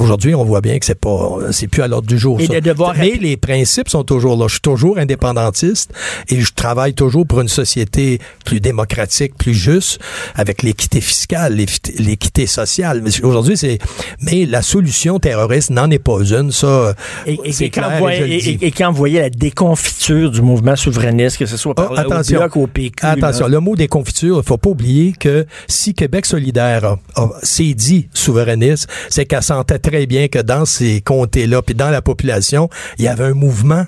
[0.00, 2.40] Aujourd'hui, on voit bien que c'est pas, c'est plus à l'ordre du jour.
[2.40, 2.54] Et ça.
[2.54, 4.46] de devoir Mais les principes sont toujours là.
[4.48, 5.92] Je suis toujours indépendantiste
[6.28, 10.00] et je travaille toujours pour une société plus démocratique, plus juste,
[10.34, 13.00] avec l'équité fiscale, l'équité- sociale.
[13.02, 13.78] Mais aujourd'hui, c'est,
[14.20, 16.50] mais la solution terroriste n'en est pas une.
[16.52, 16.94] Ça,
[17.26, 17.92] Et, et- c'est et quand clair.
[17.92, 18.58] vous voyez, je le et- dis.
[18.60, 21.98] et quand vous voyez la déconfiture du mouvement souverainiste, que ce soit par Oh, au
[21.98, 22.40] attention.
[22.40, 23.06] Bloc, au PQ.
[23.06, 23.52] Attention, là.
[23.52, 26.96] le mot des confitures, il faut pas oublier que si Québec solidaire
[27.42, 29.42] s'est dit souverainiste, c'est qu'elle
[29.78, 33.86] très bien que dans ces comtés-là, puis dans la population, il y avait un mouvement.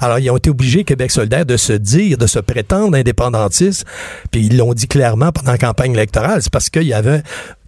[0.00, 3.84] Alors, ils ont été obligés, Québec solidaire, de se dire, de se prétendre indépendantiste,
[4.30, 6.42] puis ils l'ont dit clairement pendant la campagne électorale.
[6.42, 7.22] C'est parce qu'il y avait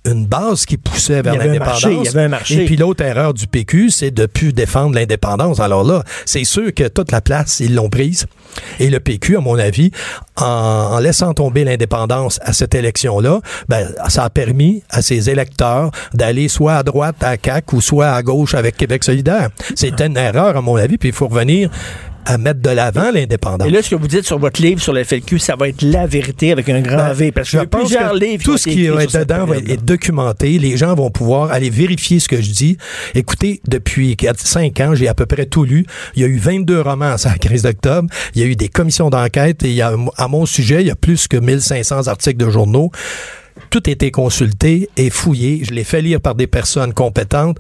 [0.09, 2.15] une base qui poussait vers l'indépendance.
[2.51, 5.61] Et puis l'autre erreur du PQ, c'est de plus défendre l'indépendance.
[5.61, 8.27] Alors là, c'est sûr que toute la place, ils l'ont prise.
[8.81, 9.91] Et le PQ, à mon avis,
[10.37, 15.91] en, en laissant tomber l'indépendance à cette élection-là, ben, ça a permis à ses électeurs
[16.15, 19.51] d'aller soit à droite à CAC ou soit à gauche avec Québec solidaire.
[19.75, 21.71] C'était une erreur, à mon avis, puis il faut revenir
[22.29, 23.67] à mettre de l'avant l'indépendance.
[23.67, 25.81] Et là, ce que vous dites sur votre livre sur le FLQ, ça va être
[25.81, 27.33] la vérité avec un grand Ben, V.
[27.33, 29.85] Parce que je pense plusieurs que livres tout ce qui va être dedans va être
[29.85, 30.59] documenté.
[30.59, 32.77] Les gens vont pouvoir aller vérifier ce que je dis.
[33.15, 35.87] Écoutez, depuis 5 ans, j'ai à peu près tout lu.
[36.17, 38.11] Il y a eu 22 romans à la crise d'octobre.
[38.35, 40.87] Il y a eu des commissions d'enquête et il y a, à mon sujet, il
[40.87, 42.91] y a plus que 1500 articles de journaux.
[43.71, 45.63] Tout a été consulté et fouillé.
[45.65, 47.59] Je l'ai fait lire par des personnes compétentes.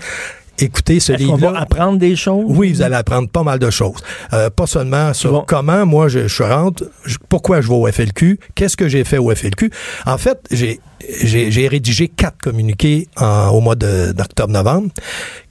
[0.61, 2.45] Écoutez, ce livre va apprendre des choses?
[2.49, 3.99] oui, vous allez apprendre pas mal de choses.
[4.33, 5.45] Euh, pas seulement sur Bon.
[5.47, 9.19] comment moi je, je rentre, je- pourquoi je vais au FLQ, qu'est-ce que j'ai fait
[9.19, 9.71] au FLQ.
[10.07, 10.81] En fait, j'ai
[11.23, 14.89] j'ai rédigé quatre communiqués en- au mois d'octobre-novembre.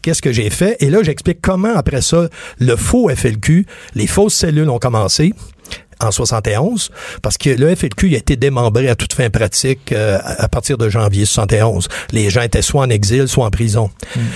[0.02, 0.76] Qu'est-ce que j'ai fait?
[0.82, 2.28] Et là, j'explique comment, après ça,
[2.60, 3.65] le faux FLQ,
[3.96, 5.34] les fausses cellules ont commencé
[6.00, 6.90] en 71,
[7.22, 10.90] parce que le FLQ a été démembré à toute fin pratique euh, à partir de
[10.90, 11.88] janvier 71.
[12.12, 13.90] Les gens étaient soit en exil, soit en prison.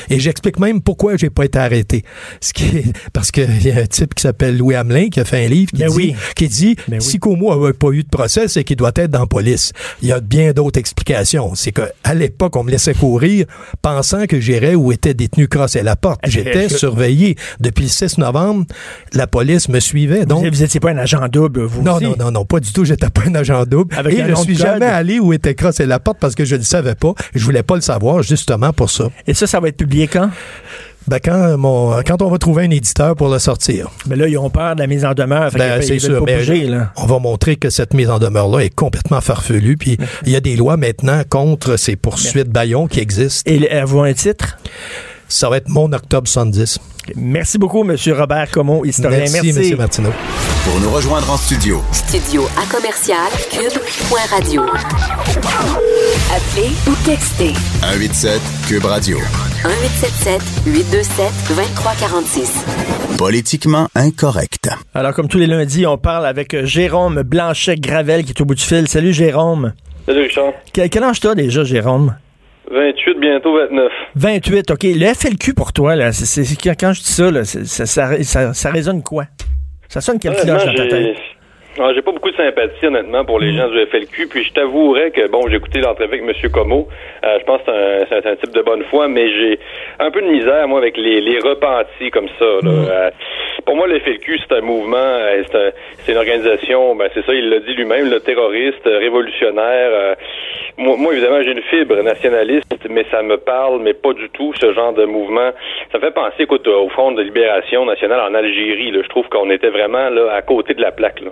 [0.10, 2.04] Et j'explique même pourquoi j'ai pas été arrêté.
[2.40, 5.26] Ce qui est, parce qu'il y a un type qui s'appelle Louis Hamelin qui a
[5.26, 6.16] fait un livre qui Ben dit, oui.
[6.36, 7.02] qui dit Ben oui.
[7.06, 9.72] si Como n'avait pas eu de procès, c'est qu'il doit être dans la police.
[10.02, 11.54] Il y a bien d'autres explications.
[11.56, 13.46] C'est que à l'époque, on me laissait courir
[13.82, 16.22] pensant que j'irais où était détenu Cross et la porte.
[16.22, 17.36] Que- J'étais surveillé.
[17.60, 18.66] Depuis le 6 novembre,
[19.14, 20.26] la police me suivait.
[20.26, 22.06] Donc, vous, vous étiez pas un agent double, vous non, aussi?
[22.06, 22.86] non, non, non, pas du tout.
[22.86, 23.94] J'étais pas un agent double.
[23.98, 24.66] Avec et je de suis code.
[24.66, 27.14] jamais allé où était Cross et la porte parce que je ne savais pas.
[27.36, 29.10] Je voulais pas le savoir justement pour ça.
[29.28, 30.30] Et ça, ça va être publié quand?
[31.08, 34.38] Ben, quand, mon, quand on va trouver un éditeur pour le sortir, Mais là, ils
[34.38, 35.50] ont peur de la mise en demeure.
[35.52, 36.20] Ben, c'est sûr.
[36.20, 36.94] pas mais bouger, là.
[36.96, 39.78] on va montrer que cette mise en demeure-là est complètement farfelue.
[39.78, 43.50] Puis il y a des lois maintenant contre ces poursuites baillons qui existent.
[43.52, 44.60] Et avez-vous un titre?
[45.28, 46.78] Ça va être mon octobre 70.
[47.16, 47.96] Merci beaucoup, M.
[48.16, 49.20] Robert Como, historien.
[49.20, 49.72] Merci, Merci.
[49.72, 49.78] M.
[49.80, 50.12] Martineau.
[50.64, 54.62] Pour nous rejoindre en studio, Studio à commercial cube.radio.
[56.30, 59.18] Appelez ou textez 187 Cube Radio.
[59.18, 62.66] 1877 827 2346.
[63.18, 64.70] Politiquement incorrect.
[64.94, 68.56] Alors, comme tous les lundis, on parle avec euh, Jérôme Blanchet-Gravel qui est au bout
[68.56, 68.88] du fil.
[68.88, 69.74] Salut, Jérôme.
[70.06, 70.54] Salut Richard.
[70.74, 72.16] Quel, quel âge t'as déjà, Jérôme?
[72.72, 73.92] 28, bientôt 29.
[74.16, 74.84] 28, OK.
[74.84, 78.70] Le FLQ pour toi, là, c'est, quand, quand je dis ça, là, ça, ça, ça
[78.72, 79.26] résonne quoi?
[79.92, 81.18] Ça sonne quelle cloche dans ta tête?
[81.80, 84.28] Ah, j'ai pas beaucoup de sympathie, honnêtement, pour les gens du FLQ.
[84.28, 86.52] Puis je t'avouerais que, bon, j'ai écouté l'entrevue avec M.
[86.52, 86.88] Como.
[87.24, 87.72] Euh, je pense que
[88.10, 89.60] c'est un, type de bonne foi, mais j'ai
[90.00, 92.46] un peu de misère, moi, avec les, les repentis comme ça.
[92.46, 92.72] là.
[92.72, 92.88] Mm.
[92.90, 93.10] Euh,
[93.66, 97.24] pour moi, le FLQ, c'est un mouvement, euh, c'est, un- c'est une organisation, ben, c'est
[97.26, 99.90] ça, il l'a dit lui-même, le terroriste, révolutionnaire.
[99.92, 100.16] euh,
[100.78, 104.54] moi, moi, évidemment, j'ai une fibre nationaliste, mais ça me parle, mais pas du tout,
[104.60, 105.52] ce genre de mouvement.
[105.92, 108.92] Ça me fait penser, écoute, au Front de libération nationale en Algérie.
[108.92, 111.22] Là, je trouve qu'on était vraiment là, à côté de la plaque.
[111.22, 111.30] Là.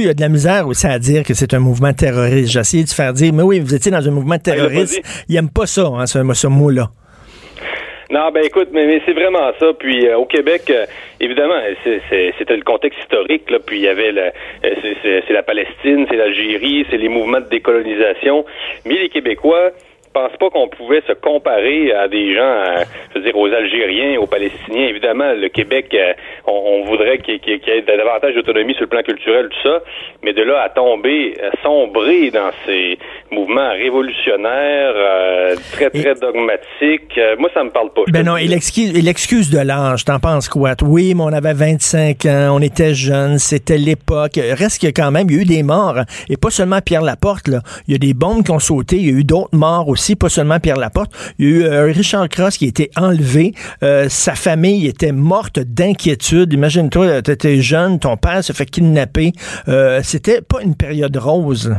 [0.00, 2.52] Il y a de la misère aussi à dire que c'est un mouvement terroriste.
[2.52, 5.02] J'ai essayé de faire dire, mais oui, vous étiez dans un mouvement pas terroriste.
[5.28, 6.88] Ils n'aiment pas ça, hein, ce, ce mot-là.
[8.12, 9.72] Non, ben écoute, mais, mais c'est vraiment ça.
[9.78, 10.84] Puis euh, au Québec, euh,
[11.18, 13.50] évidemment, c'était le contexte historique.
[13.50, 14.24] Là, puis il y avait le,
[14.64, 18.44] euh, c'est la Palestine, c'est l'Algérie, c'est les mouvements de décolonisation.
[18.84, 19.70] Mais les Québécois
[20.12, 24.18] pensent pas qu'on pouvait se comparer à des gens, euh, je veux dire, aux Algériens,
[24.20, 24.86] aux Palestiniens.
[24.86, 26.12] Évidemment, le Québec, euh,
[26.46, 29.82] on, on voudrait qu'il y ait davantage d'autonomie sur le plan culturel, tout ça.
[30.22, 32.98] Mais de là à tomber, à sombrer dans ces
[33.30, 38.02] mouvements révolutionnaires, euh, très, très dogmatiques, euh, moi, ça me parle pas.
[38.08, 40.72] Ben non, et et l'excuse de l'âge, t'en penses quoi?
[40.82, 44.32] Oui, mais on avait 25 ans, on était jeunes, c'était l'époque.
[44.36, 45.96] Reste que quand même, il y a eu des morts.
[46.28, 47.60] Et pas seulement Pierre Laporte, là.
[47.88, 50.01] Il y a des bombes qui ont sauté, il y a eu d'autres morts aussi,
[50.18, 51.12] pas seulement Pierre Laporte.
[51.38, 53.52] Il y a eu euh, Richard Cross qui a été enlevé.
[53.82, 56.52] Euh, sa famille était morte d'inquiétude.
[56.52, 59.32] Imagine-toi, t'étais jeune, ton père se fait kidnapper.
[59.68, 61.74] Euh, c'était pas une période rose.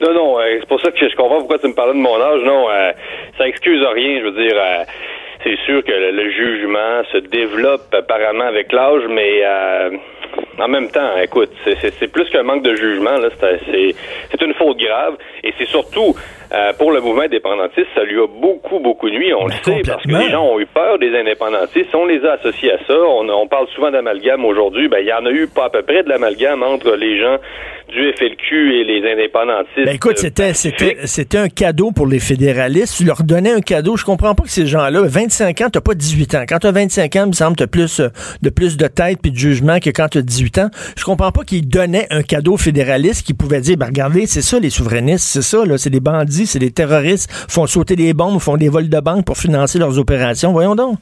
[0.00, 2.42] Non, non, c'est pour ça que je comprends pourquoi tu me parlais de mon âge.
[2.44, 2.66] Non,
[3.38, 4.18] ça excuse rien.
[4.20, 4.56] Je veux dire,
[5.44, 9.44] c'est sûr que le, jugement se développe apparemment avec l'âge, mais
[10.58, 15.52] en même temps, écoute, c'est plus qu'un manque de jugement, c'est une faute grave, et
[15.58, 16.14] c'est surtout
[16.52, 20.02] euh, pour le mouvement indépendantiste, ça lui a beaucoup, beaucoup nuit, on le sait, parce
[20.02, 23.28] que les gens ont eu peur des indépendantistes, on les a associés à ça, on,
[23.28, 26.02] on parle souvent d'amalgame aujourd'hui, ben il y en a eu pas à peu près
[26.02, 27.38] de l'amalgame entre les gens
[27.92, 29.84] du FLQ et les indépendantistes.
[29.84, 32.96] Ben écoute, c'était c'était c'était un cadeau pour les fédéralistes.
[32.96, 33.96] Tu leur donnais un cadeau.
[33.96, 36.44] Je comprends pas que ces gens-là, 25 ans, t'as pas 18 ans.
[36.48, 38.00] Quand tu as 25 ans, il me semble t'as plus
[38.42, 40.70] de plus de tête puis de jugement que quand tu as 18 ans.
[40.96, 44.51] Je comprends pas qu'ils donnaient un cadeau fédéraliste qui pouvait dire ben regardez, c'est ça
[44.58, 48.40] les souverainistes, c'est ça là, c'est des bandits, c'est des terroristes, font sauter des bombes,
[48.40, 50.52] font des vols de banque pour financer leurs opérations.
[50.52, 50.98] Voyons donc.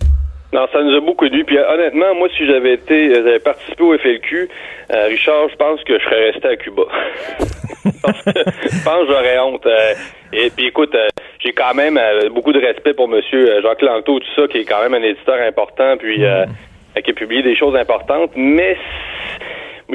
[0.52, 1.44] Non, ça nous a beaucoup dû.
[1.44, 4.48] Puis honnêtement, moi, si j'avais été, euh, j'avais participé au FLQ,
[4.92, 6.82] euh, Richard, je pense que je serais resté à Cuba.
[7.84, 9.64] je pense que j'aurais honte.
[9.66, 9.94] Euh,
[10.32, 10.96] et puis écoute,
[11.38, 11.98] j'ai quand même
[12.32, 15.36] beaucoup de respect pour Monsieur Jacques Lanto, tout ça, qui est quand même un éditeur
[15.46, 17.02] important, puis mm.
[17.02, 18.30] qui a publié des choses importantes.
[18.34, 18.76] Mais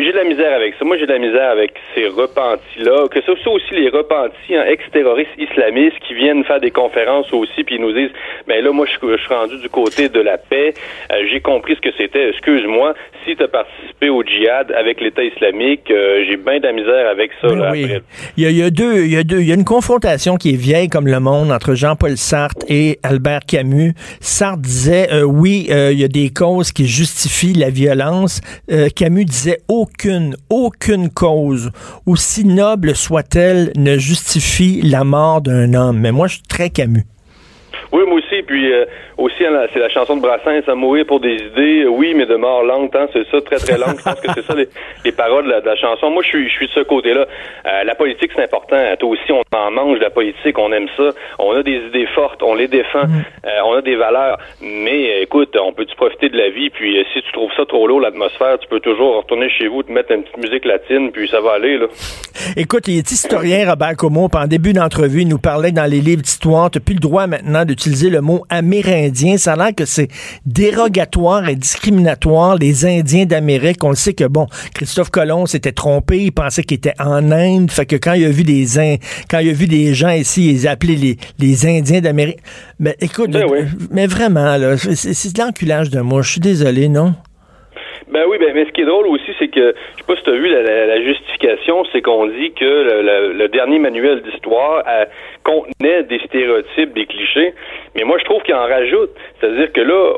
[0.04, 0.86] j'ai de la misère avec ça.
[0.86, 3.08] Moi, j'ai de la misère avec ces repentis-là.
[3.10, 7.64] Que ce soit aussi les repentis hein, ex-terroristes islamistes qui viennent faire des conférences aussi,
[7.64, 8.12] puis ils nous disent,
[8.48, 10.74] ben là, moi, je, suis rendu du côté de la paix.
[11.12, 12.30] Euh, j'ai compris ce que c'était.
[12.30, 12.94] Excuse-moi,
[13.26, 17.08] si tu as participé au djihad avec l'État islamique, euh, j'ai bien de la misère
[17.10, 17.48] avec ça.
[17.48, 17.88] Ben oui.
[18.38, 19.66] Il, y a, il y a deux, il y a deux, il y a une
[19.66, 23.94] confrontation qui est vieille comme le monde entre Jean-Paul Sartre et Albert Camus.
[24.20, 28.42] Sartre disait, euh, oui, il y a des causes qui justifient la violence.
[28.96, 31.70] Camus disait, oh, aucune, aucune cause,
[32.08, 36.00] aussi noble soit-elle, ne justifie la mort d'un homme.
[36.00, 37.06] Mais moi, je suis très Camus.
[37.96, 38.44] Oui, moi aussi.
[38.46, 38.84] Puis euh,
[39.18, 41.86] aussi, hein, c'est la chanson de Brassens, à mourir pour des idées.
[41.86, 44.00] Oui, mais de mort lente, hein, c'est ça, très très lente.
[44.00, 46.10] Je pense que c'est ça les, paroles de la, chanson.
[46.10, 47.26] Moi, je suis, je suis de ce côté-là.
[47.66, 48.76] Euh, la politique, c'est important.
[49.00, 51.12] Toi aussi, on en mange de la politique, on aime ça.
[51.40, 53.24] On a des idées fortes, on les défend, mm.
[53.46, 54.40] euh, on a des valeurs.
[54.62, 56.70] Mais écoute, on peut-tu profiter de la vie?
[56.70, 59.92] Puis si tu trouves ça trop lourd, l'atmosphère, tu peux toujours retourner chez vous, te
[59.92, 61.88] mettre une petite musique latine, puis ça va aller là.
[62.58, 64.28] Écoute, il est historien Robert Como.
[64.34, 66.70] En début d'entrevue, il nous parlait dans les livres d'histoire.
[66.70, 69.38] Tu n'as plus le droit maintenant le mot amérindien.
[69.38, 70.10] Ça a l'air que c'est
[70.46, 73.84] dérogatoire et discriminatoire, les Indiens d'Amérique.
[73.84, 76.24] On le sait que, bon, Christophe Colomb s'était trompé.
[76.24, 77.72] Il pensait qu'il était en Inde.
[77.72, 78.66] Fait que quand il a vu des,
[79.30, 82.40] quand il a vu des gens ici, il les appelait les, les Indiens d'Amérique.
[82.80, 83.46] Mais écoute, ben
[83.92, 86.22] mais vraiment, là, c'est de l'enculage de moi.
[86.22, 87.16] Je suis désolé, non?
[88.08, 90.24] Ben oui, ben, mais ce qui est drôle aussi, c'est que, je sais pas si
[90.24, 95.06] tu as vu la, justification, c'est qu'on dit que le, dernier manuel d'histoire euh,
[95.44, 97.54] contenait des stéréotypes, des clichés,
[97.96, 99.10] mais moi je trouve qu'il en rajoute.
[99.40, 100.14] C'est-à-dire que là,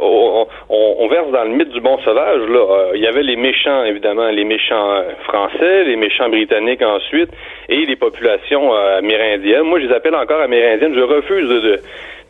[0.69, 3.85] on, verse dans le mythe du bon sauvage, là, euh, il y avait les méchants,
[3.85, 7.29] évidemment, les méchants français, les méchants britanniques ensuite,
[7.69, 9.63] et les populations euh, amérindiennes.
[9.63, 10.93] Moi, je les appelle encore amérindiennes.
[10.93, 11.79] Je refuse de,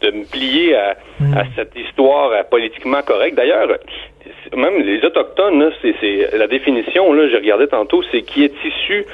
[0.01, 1.47] de me plier à, à hmm.
[1.55, 3.35] cette histoire politiquement correcte.
[3.35, 3.69] D'ailleurs,
[4.55, 9.05] même les autochtones, c'est la définition, là, j'ai regardé tantôt, c'est qui est issu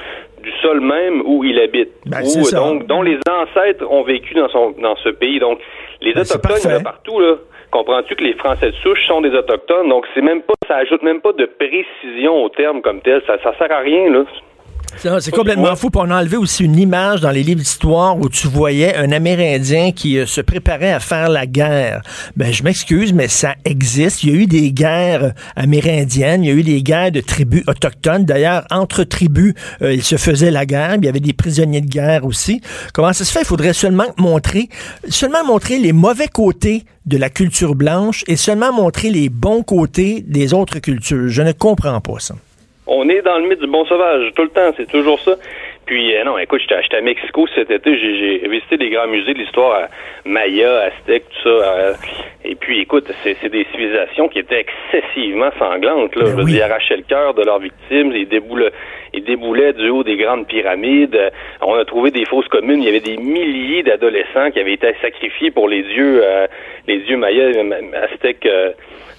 [0.43, 2.21] du sol même où il habite, ben,
[2.51, 5.39] donc dont les ancêtres ont vécu dans son dans ce pays.
[5.39, 5.59] Donc
[6.01, 7.35] les ben, autochtones, il y en a partout là.
[7.71, 11.01] Comprends-tu que les Français de souche sont des autochtones, donc c'est même pas, ça ajoute
[11.01, 13.23] même pas de précision au terme comme tel.
[13.25, 14.25] Ça, ça sert à rien là.
[14.97, 15.89] C'est complètement fou.
[15.95, 19.91] on a enlevé aussi une image dans les livres d'histoire où tu voyais un Amérindien
[19.91, 22.01] qui euh, se préparait à faire la guerre.
[22.35, 24.23] Ben, je m'excuse, mais ça existe.
[24.23, 27.63] Il y a eu des guerres amérindiennes, il y a eu des guerres de tribus
[27.67, 28.25] autochtones.
[28.25, 30.95] D'ailleurs, entre tribus, euh, il se faisait la guerre.
[30.95, 32.61] Il y avait des prisonniers de guerre aussi.
[32.93, 33.41] Comment ça se fait?
[33.41, 34.69] Il faudrait seulement montrer,
[35.09, 40.23] seulement montrer les mauvais côtés de la culture blanche et seulement montrer les bons côtés
[40.25, 41.27] des autres cultures.
[41.27, 42.35] Je ne comprends pas ça.
[42.85, 45.35] On est dans le mythe du bon sauvage tout le temps, c'est toujours ça.
[45.85, 49.39] Puis euh, non, écoute, j'étais à Mexico cet été, j'ai visité les grands musées de
[49.39, 49.87] l'histoire,
[50.25, 51.49] Maya, Aztec, tout ça.
[51.49, 51.93] Euh,
[52.45, 56.15] et puis écoute, c'est des civilisations qui étaient excessivement sanglantes.
[56.15, 56.25] Là.
[56.35, 58.71] Ben ils arrachaient le cœur de leurs victimes, ils déboulaient,
[59.13, 61.31] ils déboulaient du haut des grandes pyramides.
[61.61, 62.81] On a trouvé des fausses communes.
[62.81, 66.47] Il y avait des milliers d'adolescents qui avaient été sacrifiés pour les dieux, euh,
[66.87, 67.51] les dieux mayas,
[68.11, 68.47] aztèques.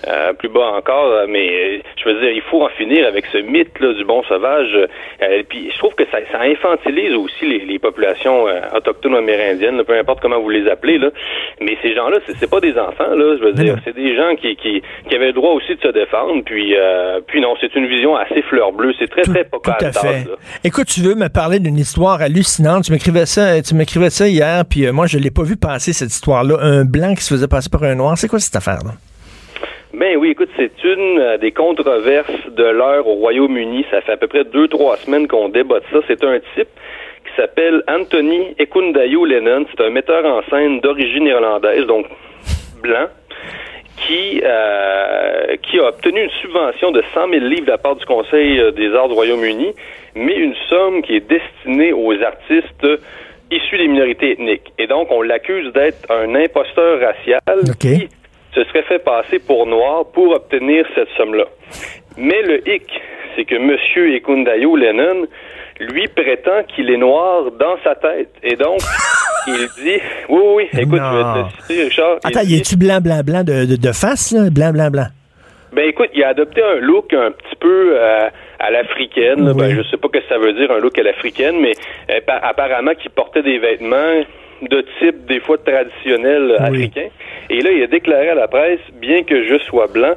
[0.07, 3.39] Euh, plus bas encore, mais euh, je veux dire, il faut en finir avec ce
[3.39, 4.75] mythe-là du bon sauvage.
[4.75, 9.99] Euh, puis je trouve que ça, ça infantilise aussi les, les populations autochtones amérindiennes, peu
[9.99, 10.99] importe comment vous les appelez.
[10.99, 11.11] Là.
[11.61, 14.57] Mais ces gens-là, c'est pas des enfants, là, je veux dire, c'est des gens qui,
[14.57, 16.43] qui, qui, avaient le droit aussi de se défendre.
[16.45, 16.75] Puis,
[17.27, 18.93] puis non, c'est une vision assez fleur bleue.
[18.99, 20.27] C'est très, très pas Tout à fait.
[20.65, 22.85] Écoute, tu veux me parler d'une histoire hallucinante.
[22.85, 26.11] Tu m'écrivais ça, tu m'écrivais ça hier, puis moi, je l'ai pas vu passer, cette
[26.11, 26.57] histoire-là.
[26.61, 28.19] Un blanc qui se faisait passer par un noir.
[28.19, 28.93] C'est quoi cette affaire-là?
[29.97, 33.87] Ben oui, écoute, c'est une euh, des controverses de l'heure au Royaume-Uni.
[33.93, 35.99] Ça fait à peu près deux, trois semaines qu'on débat ça.
[36.09, 36.69] C'est un type
[37.25, 39.67] qui s'appelle Anthony Ekundayo Lennon.
[39.71, 42.07] C'est un metteur en scène d'origine irlandaise, donc
[42.83, 43.07] blanc.
[43.97, 48.05] qui, euh, qui a obtenu une subvention de 100 000 livres de la part du
[48.05, 49.75] Conseil euh, des arts du Royaume-Uni,
[50.17, 52.87] mais une somme qui est destinée aux artistes
[53.53, 54.73] issus des minorités ethniques.
[54.79, 57.79] Et donc, on l'accuse d'être un imposteur racial OK.
[57.79, 58.09] qui
[58.55, 61.45] se serait fait passer pour noir pour obtenir cette somme-là.
[62.17, 62.85] Mais le hic,
[63.37, 63.77] c'est que M.
[64.15, 65.27] Ekundayo Lennon,
[65.81, 68.31] lui, prétend qu'il est noir dans sa tête.
[68.43, 68.79] Et donc,
[69.49, 70.01] il dit...
[70.29, 72.19] Oui, oui, oui, écoute, je vais te citer, Richard.
[72.23, 74.51] il Attends, dit- y est-tu blanc, blanc, blanc de, de, de face, là?
[74.51, 75.07] Blanc, blanc, blanc.
[75.73, 78.29] Ben écoute, il a adopté un look un petit peu euh,
[78.61, 79.45] à l'africaine.
[79.45, 79.51] là.
[79.53, 79.59] Oui.
[79.59, 81.73] Ben, je sais pas ce que ça veut dire un look à l'africaine, mais
[82.11, 84.23] euh, pa- apparemment qu'il portait des vêtements
[84.63, 86.65] de type des fois traditionnel Oui.
[86.85, 87.09] africain.
[87.51, 90.15] Et là, il a déclaré à la presse, bien que je sois blanc,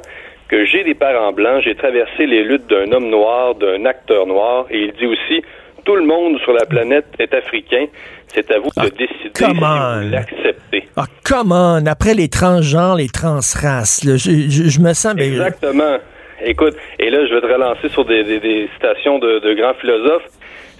[0.48, 4.66] que j'ai des parents blancs, j'ai traversé les luttes d'un homme noir, d'un acteur noir,
[4.70, 5.42] et il dit aussi
[5.84, 7.86] tout le monde sur la planète est africain.
[8.28, 10.02] C'est à vous de décider si Ah, come on.
[10.04, 10.88] vous l'acceptez.
[10.96, 11.86] Ah, come on!
[11.86, 15.14] Après les transgenres, les transraces, là, je, je- je me sens...
[15.14, 15.96] ben, Exactement.
[16.44, 19.74] Écoute, et là, je vais te relancer sur des, des- des citations de, de grands
[19.74, 20.26] philosophes.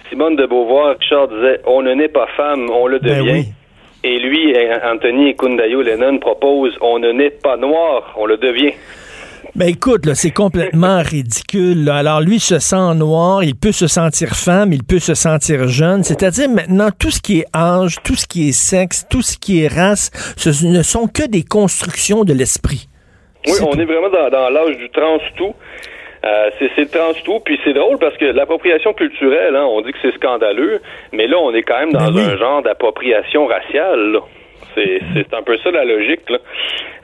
[0.09, 3.31] Simone de Beauvoir, Richard disait On ne naît pas femme, on le Ben devient.
[3.31, 3.45] oui.
[4.03, 8.73] Et lui, Anthony Kundayo Lennon propose On ne naît pas noir, on le devient.
[9.55, 11.83] Ben écoute, là, c'est complètement ridicule.
[11.83, 11.95] là.
[11.97, 16.03] Alors lui se sent noir, il peut se sentir femme, il peut se sentir jeune.
[16.03, 19.63] C'est-à-dire maintenant tout ce qui est âge, tout ce qui est sexe, tout ce qui
[19.63, 22.87] est race, ce ne sont que des constructions de l'esprit.
[23.47, 23.79] Oui, on tout.
[23.81, 25.53] est vraiment dans, dans l'âge du trans-tout.
[26.25, 30.13] Euh, c'est trans-tout, puis c'est drôle parce que l'appropriation culturelle, hein, on dit que c'est
[30.15, 30.81] scandaleux,
[31.13, 32.21] mais là, on est quand même dans Ben oui.
[32.33, 34.11] un genre d'appropriation raciale.
[34.11, 34.19] là.
[34.75, 36.29] C'est un peu ça la logique.
[36.29, 36.37] Là.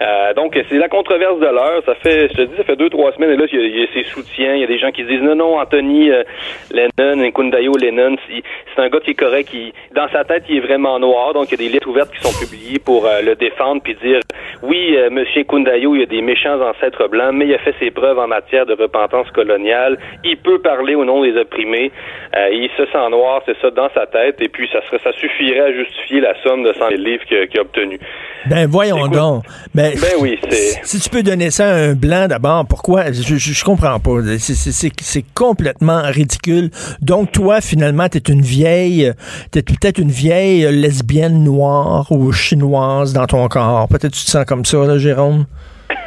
[0.02, 1.82] Euh, donc, c'est la controverse de l'heure.
[1.86, 3.66] Ça fait, je te dis, ça fait deux, trois semaines, et là, il y, a-
[3.68, 4.54] il y a ses soutiens.
[4.56, 6.24] Il y a des gens qui disent non, non, Anthony euh,
[6.72, 9.50] Lennon, Kundayo Lennon, c'est un gars qui est correct.
[9.54, 11.34] Il, dans sa tête, il est vraiment noir.
[11.34, 13.96] Donc, il y a des lettres ouvertes qui sont publiées pour euh, le défendre puis
[13.96, 14.20] dire
[14.64, 17.92] oui, euh, Monsieur Kundayo, il a des méchants ancêtres blancs, mais il a fait ses
[17.92, 19.98] preuves en matière de repentance coloniale.
[20.24, 21.92] Il peut parler au nom des opprimés.
[22.36, 24.42] Euh, il se sent noir, c'est ça, dans sa tête.
[24.42, 27.46] Et puis, ça serait, ça suffirait à justifier la somme de 100 000 livres que-
[27.56, 28.00] qu'il a obtenu.
[28.48, 29.44] Ben voyons Écoute, donc.
[29.74, 30.80] Ben, Ben oui, c'est.
[30.84, 33.12] si tu peux donner ça à un blanc d'abord, pourquoi?
[33.12, 34.12] Je, je, je comprends pas.
[34.38, 36.70] C'est complètement ridicule.
[37.02, 39.12] Donc toi, finalement, t'es une vieille,
[39.52, 43.88] t'es peut-être une vieille lesbienne noire ou chinoise dans ton corps.
[43.88, 45.46] Peut-être tu te sens comme ça, là, Jérôme?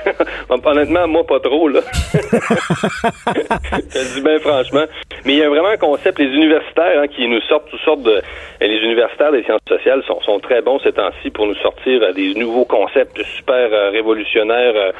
[0.65, 1.81] Honnêtement, moi, pas trop, là.
[2.15, 4.85] Je le dis bien franchement.
[5.25, 8.03] Mais il y a vraiment un concept, les universitaires hein, qui nous sortent toutes sortes
[8.03, 8.21] de...
[8.61, 12.13] Les universitaires des sciences sociales sont, sont très bons ces temps-ci pour nous sortir euh,
[12.13, 14.91] des nouveaux concepts super euh, révolutionnaires euh,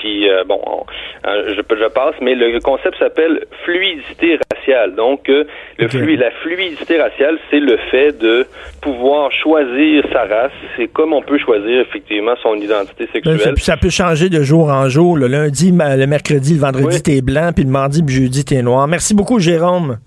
[0.00, 0.28] qui...
[0.28, 0.84] euh, bon, on-
[1.26, 4.94] euh, je, je passe, mais le concept s'appelle fluidité raciale.
[4.94, 5.46] Donc, le
[5.80, 5.90] Ok.
[5.90, 8.46] flui- la fluidité raciale, c'est le fait de
[8.80, 10.52] pouvoir choisir sa race.
[10.76, 13.58] C'est comme on peut choisir effectivement son identité Ben, ça, sexuelle.
[13.58, 15.16] ça peut changer de jour en jour.
[15.16, 17.02] Le lundi, le mercredi, le vendredi, Oui.
[17.02, 18.86] t'es blanc, puis le mardi, puis le jeudi, t'es noir.
[18.88, 19.98] Merci beaucoup, Jérôme.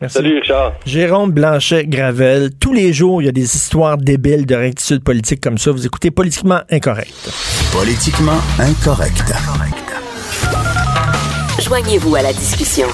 [0.00, 0.14] Merci.
[0.18, 0.74] Salut Richard.
[0.86, 2.50] Jérôme Blanchet-Gravel.
[2.60, 5.72] Tous les jours, il y a des histoires débiles de rectitude politique comme ça.
[5.72, 7.12] Vous écoutez Politiquement Incorrect.
[7.72, 9.32] Politiquement incorrect.
[11.60, 12.86] Joignez-vous à la discussion.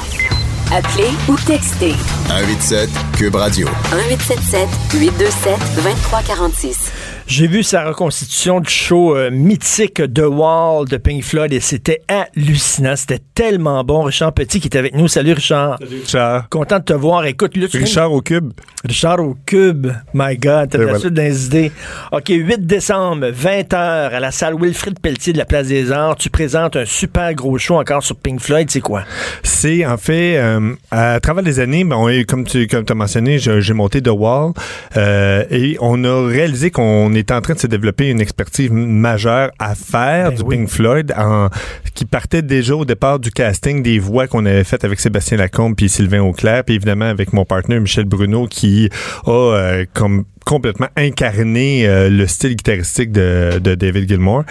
[0.72, 1.92] Appelez ou textez
[2.28, 2.88] 187
[3.18, 3.68] Cube Radio.
[3.92, 6.92] 1877 827 2346.
[7.26, 12.02] J'ai vu sa reconstitution du show euh, mythique The Wall de Pink Floyd et c'était
[12.06, 12.96] hallucinant.
[12.96, 14.02] C'était tellement bon.
[14.02, 15.08] Richard Petit qui est avec nous.
[15.08, 15.78] Salut Richard.
[15.80, 16.48] Richard.
[16.50, 17.24] Content de te voir.
[17.24, 18.52] Écoute, de- Richard au cube.
[18.84, 19.86] Richard au cube.
[20.12, 20.98] My God, t'as la voilà.
[20.98, 21.72] suite des idées.
[22.12, 26.16] OK, 8 décembre, 20h, à la salle Wilfrid Pelletier de la Place des Arts.
[26.16, 28.70] Tu présentes un super gros show encore sur Pink Floyd.
[28.70, 29.04] C'est quoi?
[29.42, 32.94] C'est en fait, euh, à travers les années, ben, on est- comme tu comme as
[32.94, 34.52] mentionné, j'ai j'ai monté The Wall
[34.98, 39.50] euh, et on a réalisé qu'on était en train de se développer une expertise majeure
[39.58, 40.56] à faire Ben du oui.
[40.56, 41.48] Pink Floyd, en,
[41.94, 45.74] qui partait déjà au départ du casting des voix qu'on avait faites avec Sébastien Lacombe
[45.76, 48.88] puis Sylvain Auclair, puis évidemment avec mon partenaire Michel Bruno qui
[49.26, 54.44] a euh, comme complètement incarné euh, le style guitaristique de, de David Gilmour.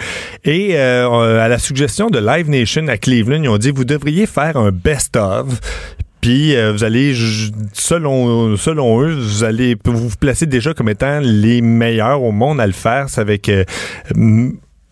[0.44, 4.26] Et euh, à la suggestion de Live Nation à Cleveland, ils ont dit vous devriez
[4.26, 5.46] faire un best-of.
[6.24, 7.14] Puis euh, vous allez,
[7.74, 12.62] selon selon eux, vous allez vous vous placer déjà comme étant les meilleurs au monde
[12.62, 13.10] à le faire.
[13.10, 13.64] C'est avec euh,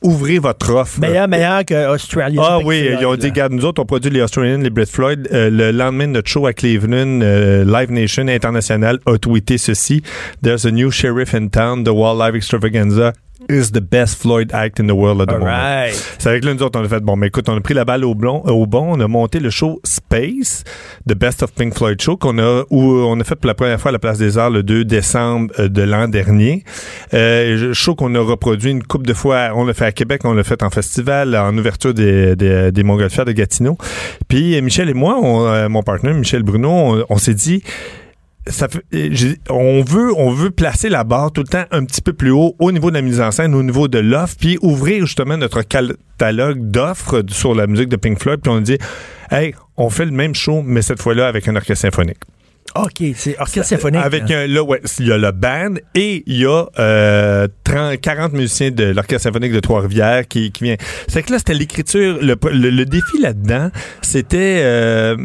[0.02, 1.00] ouvrez votre offre.
[1.00, 2.42] Meilleur, meilleur que Australia.
[2.44, 4.90] Ah oui, Floyd, ils ont dit, regarde, nous autres, on produit les Australians, les Brett
[4.90, 5.26] Floyd.
[5.32, 10.02] Euh, le lendemain de notre show à Cleveland, euh, Live Nation International a tweeté ceci.
[10.42, 13.14] There's a new sheriff in town, the Wall Live Extravaganza
[13.48, 15.52] is the best Floyd act in the world at the All moment.
[15.52, 15.94] right.
[16.18, 17.84] C'est avec là, nous autres, on a fait, bon, mais écoute, on a pris la
[17.84, 20.64] balle au, blond, au bon, on a monté le show Space,
[21.08, 23.80] The Best of Pink Floyd Show, qu'on a, où on a fait pour la première
[23.80, 26.64] fois à la Place des Arts le 2 décembre euh, de l'an dernier.
[27.14, 30.34] Euh, show qu'on a reproduit une couple de fois, on l'a fait à Québec, on
[30.34, 33.76] l'a fait en festival, en ouverture des, des, des Montgolfières de Gatineau.
[34.28, 37.62] Puis euh, Michel et moi, on, euh, mon partenaire Michel Bruno, on, on s'est dit,
[39.50, 42.56] on veut on veut placer la barre tout le temps un petit peu plus haut
[42.58, 45.62] au niveau de la mise en scène, au niveau de l'offre, puis ouvrir justement notre
[45.62, 48.78] catalogue d'offres sur la musique de Pink Floyd, puis on dit
[49.30, 52.20] hey, on fait le même show mais cette fois-là avec un orchestre symphonique.
[52.74, 54.02] OK, c'est orchestre symphonique.
[54.02, 54.44] Avec hein.
[54.44, 58.32] un là ouais, il y a le band et il y a euh, 30 40
[58.32, 60.76] musiciens de l'orchestre symphonique de Trois-Rivières qui qui vient.
[61.08, 63.70] C'est que là c'était l'écriture le, le, le défi là-dedans,
[64.00, 65.16] c'était euh,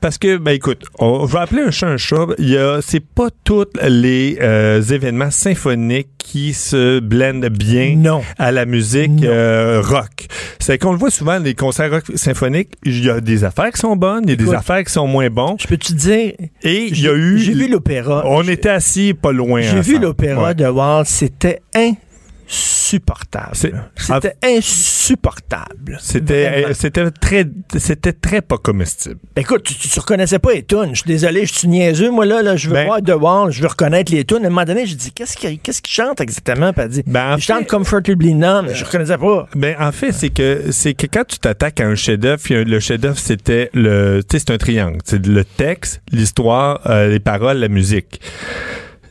[0.00, 3.04] parce que ben écoute, on va appeler un chat un chat, il y a c'est
[3.04, 8.22] pas tous les euh, événements symphoniques qui se blendent bien Non.
[8.38, 10.26] à la musique euh, rock.
[10.58, 13.80] C'est qu'on le voit souvent les concerts rock symphoniques, il y a des affaires qui
[13.80, 16.32] sont bonnes, il y a des affaires qui sont moins bons Je peux-tu dire,
[16.62, 18.22] et y a eu j'ai vu l'opéra.
[18.26, 19.60] on était assis pas loin.
[19.60, 20.06] J'ai vu ensemble.
[20.06, 20.54] l'opéra Ouais.
[20.54, 21.60] de Walt, c'était
[22.90, 23.54] insupportable.
[23.96, 25.98] C'était insupportable.
[26.00, 27.44] C'était euh, c'était très
[27.76, 29.16] c'était très pas comestible.
[29.36, 30.90] Écoute, tu, tu reconnaissais pas les tunes.
[30.92, 32.10] Je suis désolé, je suis niaiseux.
[32.10, 32.86] Moi, là, là je veux Ben-
[33.18, 34.44] voir je veux reconnaître les tunes.
[34.44, 36.72] À un moment donné, j'ai dit, qu'est-ce qu'il qu'est-ce chante exactement?
[36.76, 38.68] Elle dit, Ben, il chante fait- Comfortably Numb.
[38.72, 39.48] Je reconnaissais pas.
[39.54, 43.18] Ben en fait, c'est que c'est que quand tu t'attaques à un chef-d'œuvre, le chef-d'œuvre
[43.18, 47.68] c'était le tu sais c'est un triangle, c'est le texte, l'histoire, euh, les paroles, la
[47.68, 48.20] musique.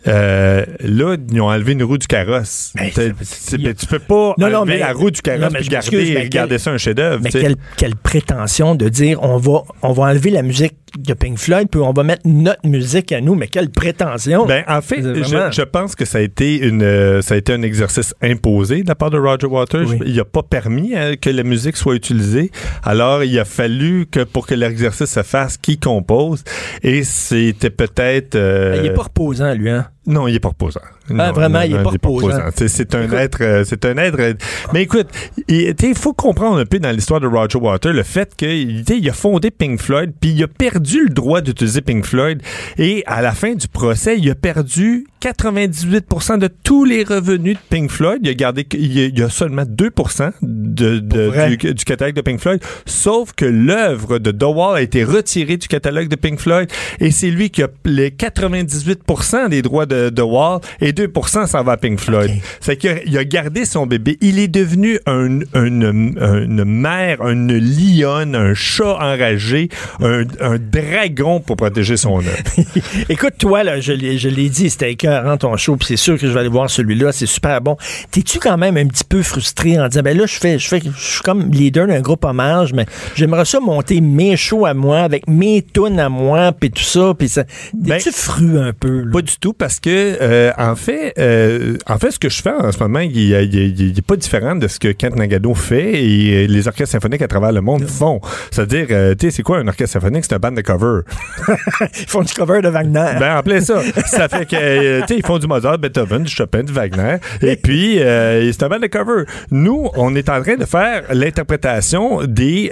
[0.08, 2.72] Euh, là, ils ont enlevé une roue du carrosse.
[2.76, 5.74] Ben, tu peux pas Non, non, enlever mais- la roue du non, carrosse mais m'excuse,
[5.91, 7.20] garder, mais quel- ça un chef-d'œuvre.
[7.24, 11.38] Mais quelle, quelle prétention de dire, on va, on va enlever la musique de Pink
[11.38, 13.36] Floyd, puis on va mettre notre musique à nous.
[13.36, 14.46] Mais quelle prétention!
[14.46, 17.62] Ben, en fait, je, pense que ça a été une, euh, ça a été un
[17.62, 19.88] exercice imposé de la part de Roger Waters.
[19.90, 20.00] Oui.
[20.06, 22.52] Il n'a pas permis euh, que la musique soit utilisée.
[22.84, 26.44] Alors, il a fallu que pour que l'exercice se fasse, qui compose.
[26.84, 28.36] Et c'était peut-être.
[28.36, 29.88] euh, il est pas reposant, lui, hein?
[30.10, 30.82] Non, il est pas reposant.
[31.10, 32.49] Non, Ah, vraiment, il est pas reposant.
[32.55, 34.20] C'est, c'est un être, euh, c'est un être.
[34.20, 34.34] euh,
[34.74, 35.07] Mais écoute,
[35.47, 39.49] il faut comprendre un peu dans l'histoire de Roger Waters le fait qu'il a fondé
[39.51, 42.41] Pink Floyd, puis il a perdu le droit d'utiliser Pink Floyd,
[42.78, 47.60] et à la fin du procès, il a perdu 98% de tous les revenus de
[47.70, 48.20] Pink Floyd.
[48.24, 52.22] Il a gardé, il a, il y a seulement 2% de, du, du catalogue de
[52.22, 56.70] Pink Floyd, sauf que l'œuvre de Wall a été retirée du catalogue de Pink Floyd,
[56.99, 61.64] et c'est lui qui a les 98% des droits de The Wall, et 2% s'en
[61.64, 62.32] va à Pink Floyd.
[62.32, 62.41] Ok.
[62.62, 64.18] C'est qu'il a gardé son bébé.
[64.22, 69.70] Il est devenu un, un- un- une mère, une lionne, un chat enragé,
[70.02, 72.43] un, un dragon pour protéger son œuvre.
[73.10, 76.18] Écoute, toi, là, je l'ai, je l'ai dit, c'était écœurant ton show, puis c'est sûr
[76.18, 77.76] que je vais aller voir celui-là, c'est super bon.
[78.12, 80.80] T'es-tu quand même un petit peu frustré en disant, ben là, je fais, je fais,
[80.84, 82.86] je suis comme leader d'un groupe hommage, mais
[83.16, 87.14] j'aimerais ça monter mes shows à moi, avec mes tunes à moi, puis tout ça,
[87.18, 87.43] puis ça.
[87.43, 89.12] T'es-tu Ben, fru un peu, là?
[89.12, 89.89] Pas du tout, parce que
[90.22, 93.32] euh, en fait, euh, en fait, ce que je fais en ce moment, il, il-
[93.56, 96.92] il- il est pas différent de ce que Kent Nagano fait et euh, les orchestres
[96.94, 98.20] symphoniques à travers le monde font.
[98.52, 100.26] C'est-à-dire, euh, tu sais, c'est quoi un orchestre symphonique?
[100.28, 101.02] C'est un band de cover.
[102.00, 103.14] Ils font du cover de Wagner.
[103.20, 103.82] Ben, en plein ça.
[104.06, 107.18] Ça fait que, tu sais, ils font du Mozart, Beethoven, du Chopin, du Wagner.
[107.42, 109.24] Et puis, c'est un band de cover.
[109.52, 112.70] Nous, on est en train de faire l'interprétation des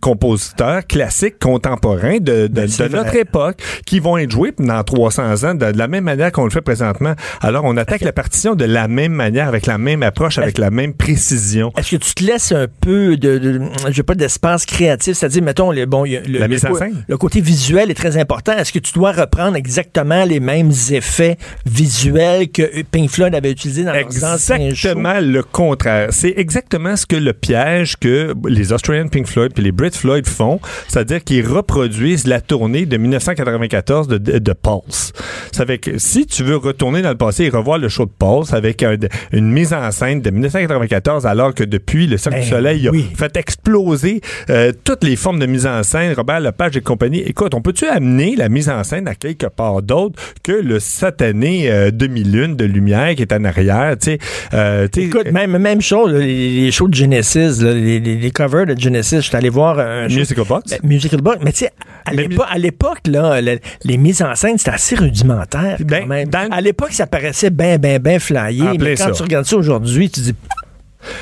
[0.00, 3.56] compositeurs classiques contemporains de, de, Ben, de notre époque
[3.86, 6.60] qui vont être joués dans 300 ans de, de la même manière qu'on le fait
[6.62, 7.14] présentement.
[7.40, 10.70] Alors, on attaque la partition de la même manière, avec la même approche, avec la
[10.70, 11.72] même précision.
[11.76, 15.42] Est-ce que tu te laisses un peu de, de je veux pas d'espace créatif, c'est-à-dire
[15.42, 17.04] mettons le bon le, La le mise en co- scène.
[17.06, 18.52] le côté visuel est très important.
[18.56, 21.36] Est-ce que tu dois reprendre exactement les mêmes effets
[21.66, 23.92] visuels que Pink Floyd avait utilisés dans?
[23.94, 26.08] Exactement le contraire.
[26.10, 30.26] C'est exactement ce que le piège que les Australian Pink Floyd puis les Brit Floyd
[30.26, 35.12] font, c'est-à-dire qu'ils reproduisent la tournée de 1994 de, de, de Pulse.
[35.52, 38.10] Ça fait que si tu veux retourner dans le passé et revoir le show de
[38.18, 38.96] Pulse avec un-
[39.32, 42.92] une mise en scène de 1994, alors que depuis le Cirque Ben du Soleil a
[43.16, 44.20] fait exploser
[44.50, 47.20] euh, toutes les formes de mise en scène, Robert Lepage et compagnie.
[47.20, 51.70] Écoute, on peut-tu amener la mise en scène à quelque part d'autre que le satané
[51.70, 54.18] euh, demi-lune de lumière qui est en arrière, tu sais?
[54.54, 58.30] euh, tu Écoute, même, même chose, les, les shows de Genesis, là, les, les- les
[58.30, 60.70] covers de Genesis, je suis allé voir un show- Musical Box?
[60.70, 61.70] Ben, Musical Box, mais tu sais,
[62.04, 62.98] à l'époque,
[63.84, 66.25] les mises en scène, c'était assez rudimentaire, quand Ben, même.
[66.26, 69.10] Dans- À l'époque, ça paraissait bien, bien, bien flyé, plein mais quand ça.
[69.12, 70.34] tu regardes ça aujourd'hui, tu dis,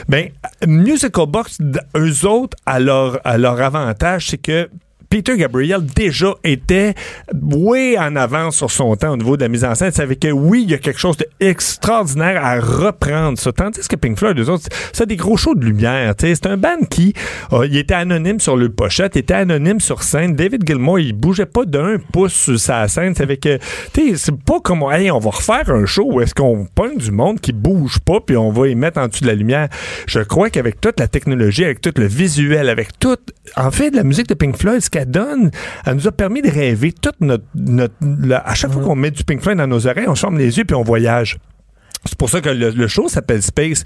[0.08, 0.30] Ben,
[0.66, 1.58] Musical Box,
[1.96, 4.70] eux autres, à leur, à leur avantage, c'est que
[5.14, 6.94] Peter Gabriel déjà était
[7.40, 9.92] way en avance sur son temps au niveau de la mise en scène.
[9.92, 13.52] savait que oui, il y a quelque chose d'extraordinaire à reprendre ça.
[13.52, 16.12] Tandis que Pink Floyd, eux autres, c'est des gros shows de lumière.
[16.18, 17.14] C'est un band qui
[17.52, 20.34] euh, il était anonyme sur le pochette, il était anonyme sur scène.
[20.34, 23.14] David Gilmour, il bougeait pas d'un pouce sur sa scène.
[23.14, 23.48] C'est avec,
[23.94, 27.38] c'est pas comme, hey, on va refaire un show où est-ce qu'on pogne du monde
[27.38, 29.68] qui bouge pas puis on va y mettre en dessous de la lumière.
[30.08, 33.16] Je crois qu'avec toute la technologie, avec tout le visuel, avec tout,
[33.56, 35.50] en fait, la musique de Pink Floyd, ce qu'elle donne,
[35.86, 37.94] elle nous a permis de rêver toute notre, notre
[38.44, 40.64] à chaque fois qu'on met du Pink Floyd dans nos oreilles, on ferme les yeux
[40.64, 41.38] puis on voyage.
[42.06, 43.82] C'est pour ça que le, show s'appelle Space.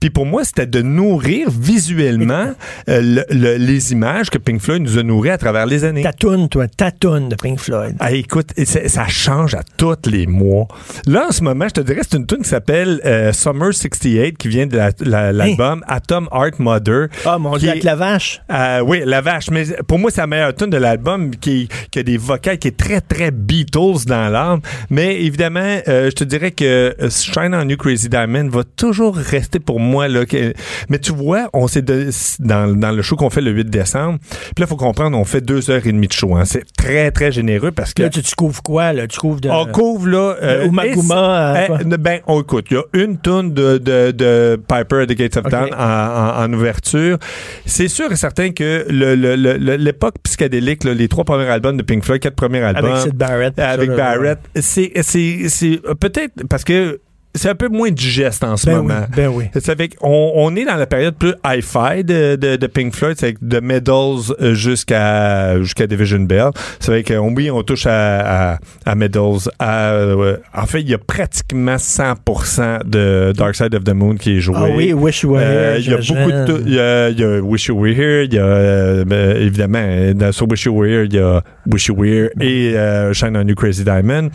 [0.00, 2.54] Puis pour moi, c'était de nourrir visuellement
[2.88, 6.02] euh, les images que Pink Floyd nous a nourries à travers les années.
[6.02, 7.96] Tatoune, toi, tatoune de Pink Floyd.
[8.00, 10.66] Ah, écoute, ça change à tous les mois.
[11.06, 14.38] Là, en ce moment, je te dirais, c'est une tune qui s'appelle euh, Summer 68,
[14.38, 17.08] qui vient de l'album Atom Art Mother.
[17.26, 18.40] Ah, mon Dieu, avec la vache.
[18.50, 19.50] Euh, oui, la vache.
[19.50, 22.68] Mais pour moi, c'est la meilleure tune de l'album qui, qui, a des vocales qui
[22.68, 24.60] est très, très Beatles dans l'âme.
[24.90, 30.08] Mais évidemment, je te dirais que Shine New Crazy Diamond va toujours rester pour moi.
[30.08, 30.24] Là,
[30.88, 34.18] mais tu vois, on s'est dans, dans le show qu'on fait le 8 décembre.
[34.20, 36.36] Puis là, il faut comprendre, on fait deux heures et demie de show.
[36.36, 36.44] Hein.
[36.44, 38.02] C'est très, très généreux parce que...
[38.02, 38.92] Là, tu, couvres quoi?
[38.92, 39.06] Là?
[39.06, 39.48] Tu couvres de...
[39.48, 40.36] On couvre, là...
[40.42, 42.66] Euh, Maguma, eh, ben, on écoute.
[42.70, 46.44] Il y a une tonne de, de, de, Piper at the Gates of Town en,
[46.44, 47.18] en, ouverture.
[47.66, 52.04] C'est sûr et certain que l'époque le, psychédélique, là, les trois premiers albums de Pink
[52.04, 52.92] Floyd, quatre premiers albums...
[52.92, 53.58] Avec Sid Barrett.
[53.58, 54.38] Avec Barrett.
[54.60, 54.92] C'est
[56.00, 57.00] peut-être parce que
[57.38, 59.00] c'est un peu moins digeste en ce ben moment.
[59.08, 59.44] Oui, ben oui.
[59.60, 63.36] Ça fait on est dans la période plus hi-fi de, de, de, Pink Floyd, c'est
[63.40, 66.50] de Medals euh, jusqu'à jusqu'à Division Bell.
[66.80, 68.94] Ça fait qu'on oui, on touche à, à, à
[69.62, 74.36] euh, en fait, il y a pratiquement 100% de Dark Side of the Moon qui
[74.36, 74.56] est joué.
[74.58, 75.80] Ah oui, Wish You Were euh, Here.
[75.80, 78.24] Il y a beaucoup de il y a, il y a Wish You Were Here.
[78.24, 81.42] Il y a euh, ben, évidemment dans, sur Wish You Were Here, il y a
[81.66, 84.30] Wish You Were Here et Shine on You Crazy Diamond.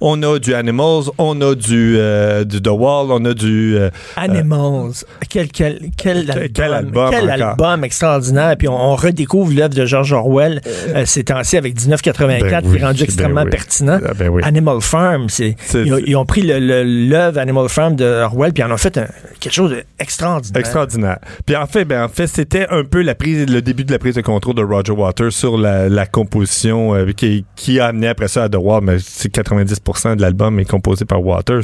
[0.00, 3.76] On a du Animals, on a du, euh, du The Wall, on a du...
[3.76, 5.04] Euh, Animals.
[5.28, 6.30] quel, quel, quel,
[6.72, 8.56] album, quel album, extraordinaire.
[8.58, 12.84] Puis on, redécouvre l'œuvre de George Orwell euh, ces temps-ci avec 1984 ben qui est
[12.84, 13.98] rendu ben extrêmement pertinent.
[14.04, 14.42] Ah, ben oui.
[14.44, 18.78] Animal Farm, c'est, ils, ont pris l'œuvre Animal Farm de Orwell puis ils en ont
[18.78, 19.00] fait
[19.44, 20.60] quelque chose d'extraordinaire.
[20.60, 21.18] Extraordinaire.
[21.46, 23.98] Puis en fait, ben, en fait c'était un peu la prise, le début de la
[23.98, 28.28] prise de contrôle de Roger Waters sur la, la composition qui, qui a amené après
[28.28, 31.62] ça à The Wall, mais c'est 90% de l'album est composé par Waters.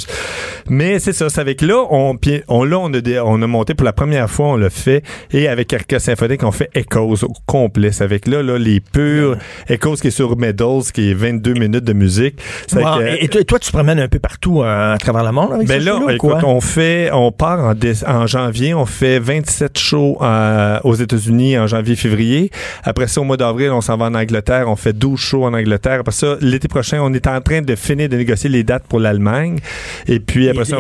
[0.69, 2.17] Mais c'est ça, c'est avec là, on,
[2.49, 5.03] on, là, on a, on a monté pour la première fois, on l'a fait,
[5.33, 7.93] et avec Erika Symphonique, on fait Echoes au complet.
[7.93, 9.37] C'est avec là, là, les purs
[9.69, 12.41] Echoes qui est sur Medals, qui est 22 minutes de musique.
[12.77, 15.83] et, toi, tu te promènes un peu partout euh, à travers le monde avec ben
[15.83, 17.70] là, écoute, on fait, on part en,
[18.07, 22.51] en janvier, on fait 27 shows euh, aux États-Unis en janvier-février.
[22.85, 25.55] Après ça, au mois d'avril, on s'en va en Angleterre, on fait 12 shows en
[25.55, 26.01] Angleterre.
[26.01, 29.01] Après ça, l'été prochain, on est en train de finir de négocier les dates pour
[29.01, 29.59] l'Allemagne.
[30.07, 30.79] Et puis après ça,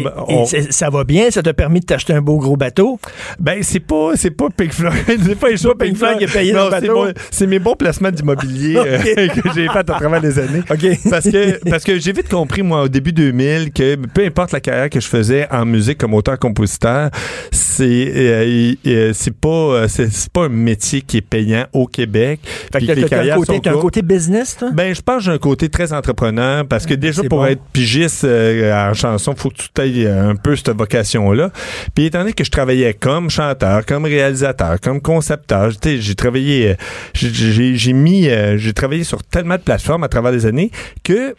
[0.70, 2.98] ça va bien, ça t'a permis de t'acheter un beau gros bateau?
[3.38, 6.52] Ben c'est pas c'est pas Pink Floyd, c'est pas les Pink Floyd qui a payé
[6.52, 7.06] non, le bateau?
[7.30, 10.62] C'est mes bons placements d'immobilier euh, que j'ai fait à travers les années.
[10.66, 14.60] Parce que parce que j'ai vite compris moi au début 2000 que peu importe la
[14.60, 16.79] carrière que je faisais en musique comme auteur-compositeur,
[17.50, 22.40] c'est euh, euh, c'est pas c'est pas un métier qui est payant au Québec.
[22.72, 24.70] Fait que t'as un, côté, un côté business, toi?
[24.72, 28.24] Ben je pense que j'ai un côté très entrepreneur parce que déjà pour être pigiste
[28.24, 31.50] euh, en chanson, faut que tu aies un peu cette vocation-là.
[31.94, 36.74] Puis étant donné que je travaillais comme chanteur, comme réalisateur, comme concepteur, j'ai travaillé, euh,
[37.14, 40.70] j'ai mis, euh, j'ai travaillé sur tellement de plateformes à travers les années
[41.02, 41.34] que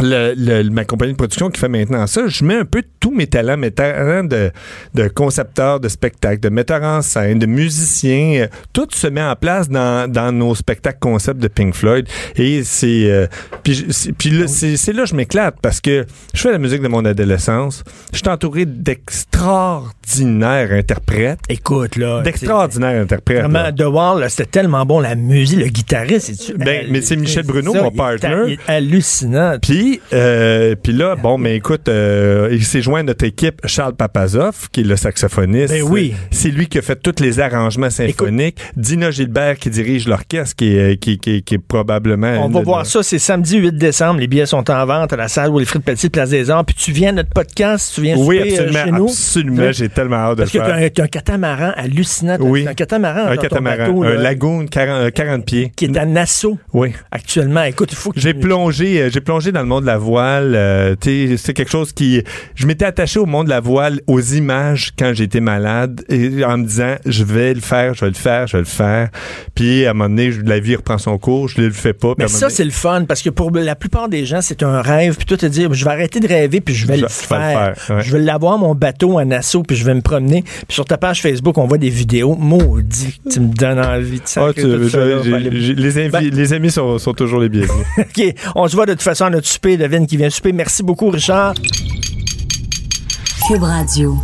[0.00, 3.26] le, ma compagnie de production qui fait maintenant ça, je mets un peu tous mes
[3.26, 4.50] talents, mes talents de,
[4.94, 9.36] de concepteur de spectacle, de metteur en scène, de musicien, euh, tout se met en
[9.36, 12.08] place dans, dans nos spectacles concepts de Pink Floyd.
[12.36, 13.26] Et c'est euh,
[13.62, 13.86] puis,
[14.18, 17.84] puis c'est là que je m'éclate parce que je fais la musique de mon adolescence.
[18.12, 21.40] Je suis entouré d'extraordinaires interprètes.
[21.48, 23.40] Écoute là, d'extraordinaires interprètes.
[23.40, 26.54] Vraiment, The Wall, c'était tellement bon la musique, le guitariste.
[26.56, 28.58] Ben, mais c'est Michel Bruno, mon partner.
[28.66, 29.58] hallucinant.
[29.60, 33.94] Puis euh, puis, là, bon, mais écoute, euh, il s'est joint à notre équipe Charles
[33.94, 35.72] Papazov, qui est le saxophoniste.
[35.72, 36.14] Ben oui.
[36.30, 38.58] C'est lui qui a fait tous les arrangements symphoniques.
[38.76, 42.44] Dina Gilbert qui dirige l'orchestre, qui est, qui, qui, est probablement.
[42.44, 44.20] On va voir ça, c'est samedi 8 décembre.
[44.20, 46.64] Les billets sont en vente à la salle Wilfrid Petit, Place des Arts.
[46.64, 49.08] Puis tu viens à notre podcast, tu viens oui, souper, absolument, chez nous.
[49.08, 50.68] Absolument, j'ai tellement hâte de Parce le faire.
[50.68, 52.36] Parce que tu as, un catamaran hallucinant.
[52.40, 52.66] Oui.
[52.68, 53.26] un catamaran.
[53.26, 54.02] Un catamaran.
[54.02, 55.72] un lagoon 40, 40, pieds.
[55.76, 56.58] Qui est à Nassau.
[56.72, 56.92] Oui.
[57.10, 57.62] Actuellement.
[57.64, 60.54] Écoute, il faut que J'ai plongé, j'ai plongé dans le monde monde de la voile.
[60.54, 60.94] Euh,
[61.36, 62.22] c'est quelque chose qui...
[62.54, 66.58] Je m'étais attaché au monde de la voile, aux images quand j'étais malade, et en
[66.58, 69.08] me disant, je vais le faire, je vais le faire, je vais le faire.
[69.54, 72.14] Puis à un moment donné, la vie reprend son cours, je ne le fais pas.
[72.18, 75.16] Mais ça, c'est le fun, parce que pour la plupart des gens, c'est un rêve.
[75.16, 77.74] Puis toi, te dire, je vais arrêter de rêver, puis je vais le faire.
[78.00, 80.42] Je vais l'avoir, mon bateau en assaut, puis je vais me promener.
[80.42, 82.36] Puis sur ta page Facebook, on voit des vidéos.
[82.36, 84.48] Maudit, tu me donnes envie de ça.
[84.52, 87.86] les, amis sont, sont toujours les bienvenus.
[87.98, 88.34] OK.
[88.54, 90.52] On se voit de toute façon à notre souper, Devine qui vient souper.
[90.52, 91.54] Merci beaucoup, Richard.
[93.48, 94.16] Cube Radio.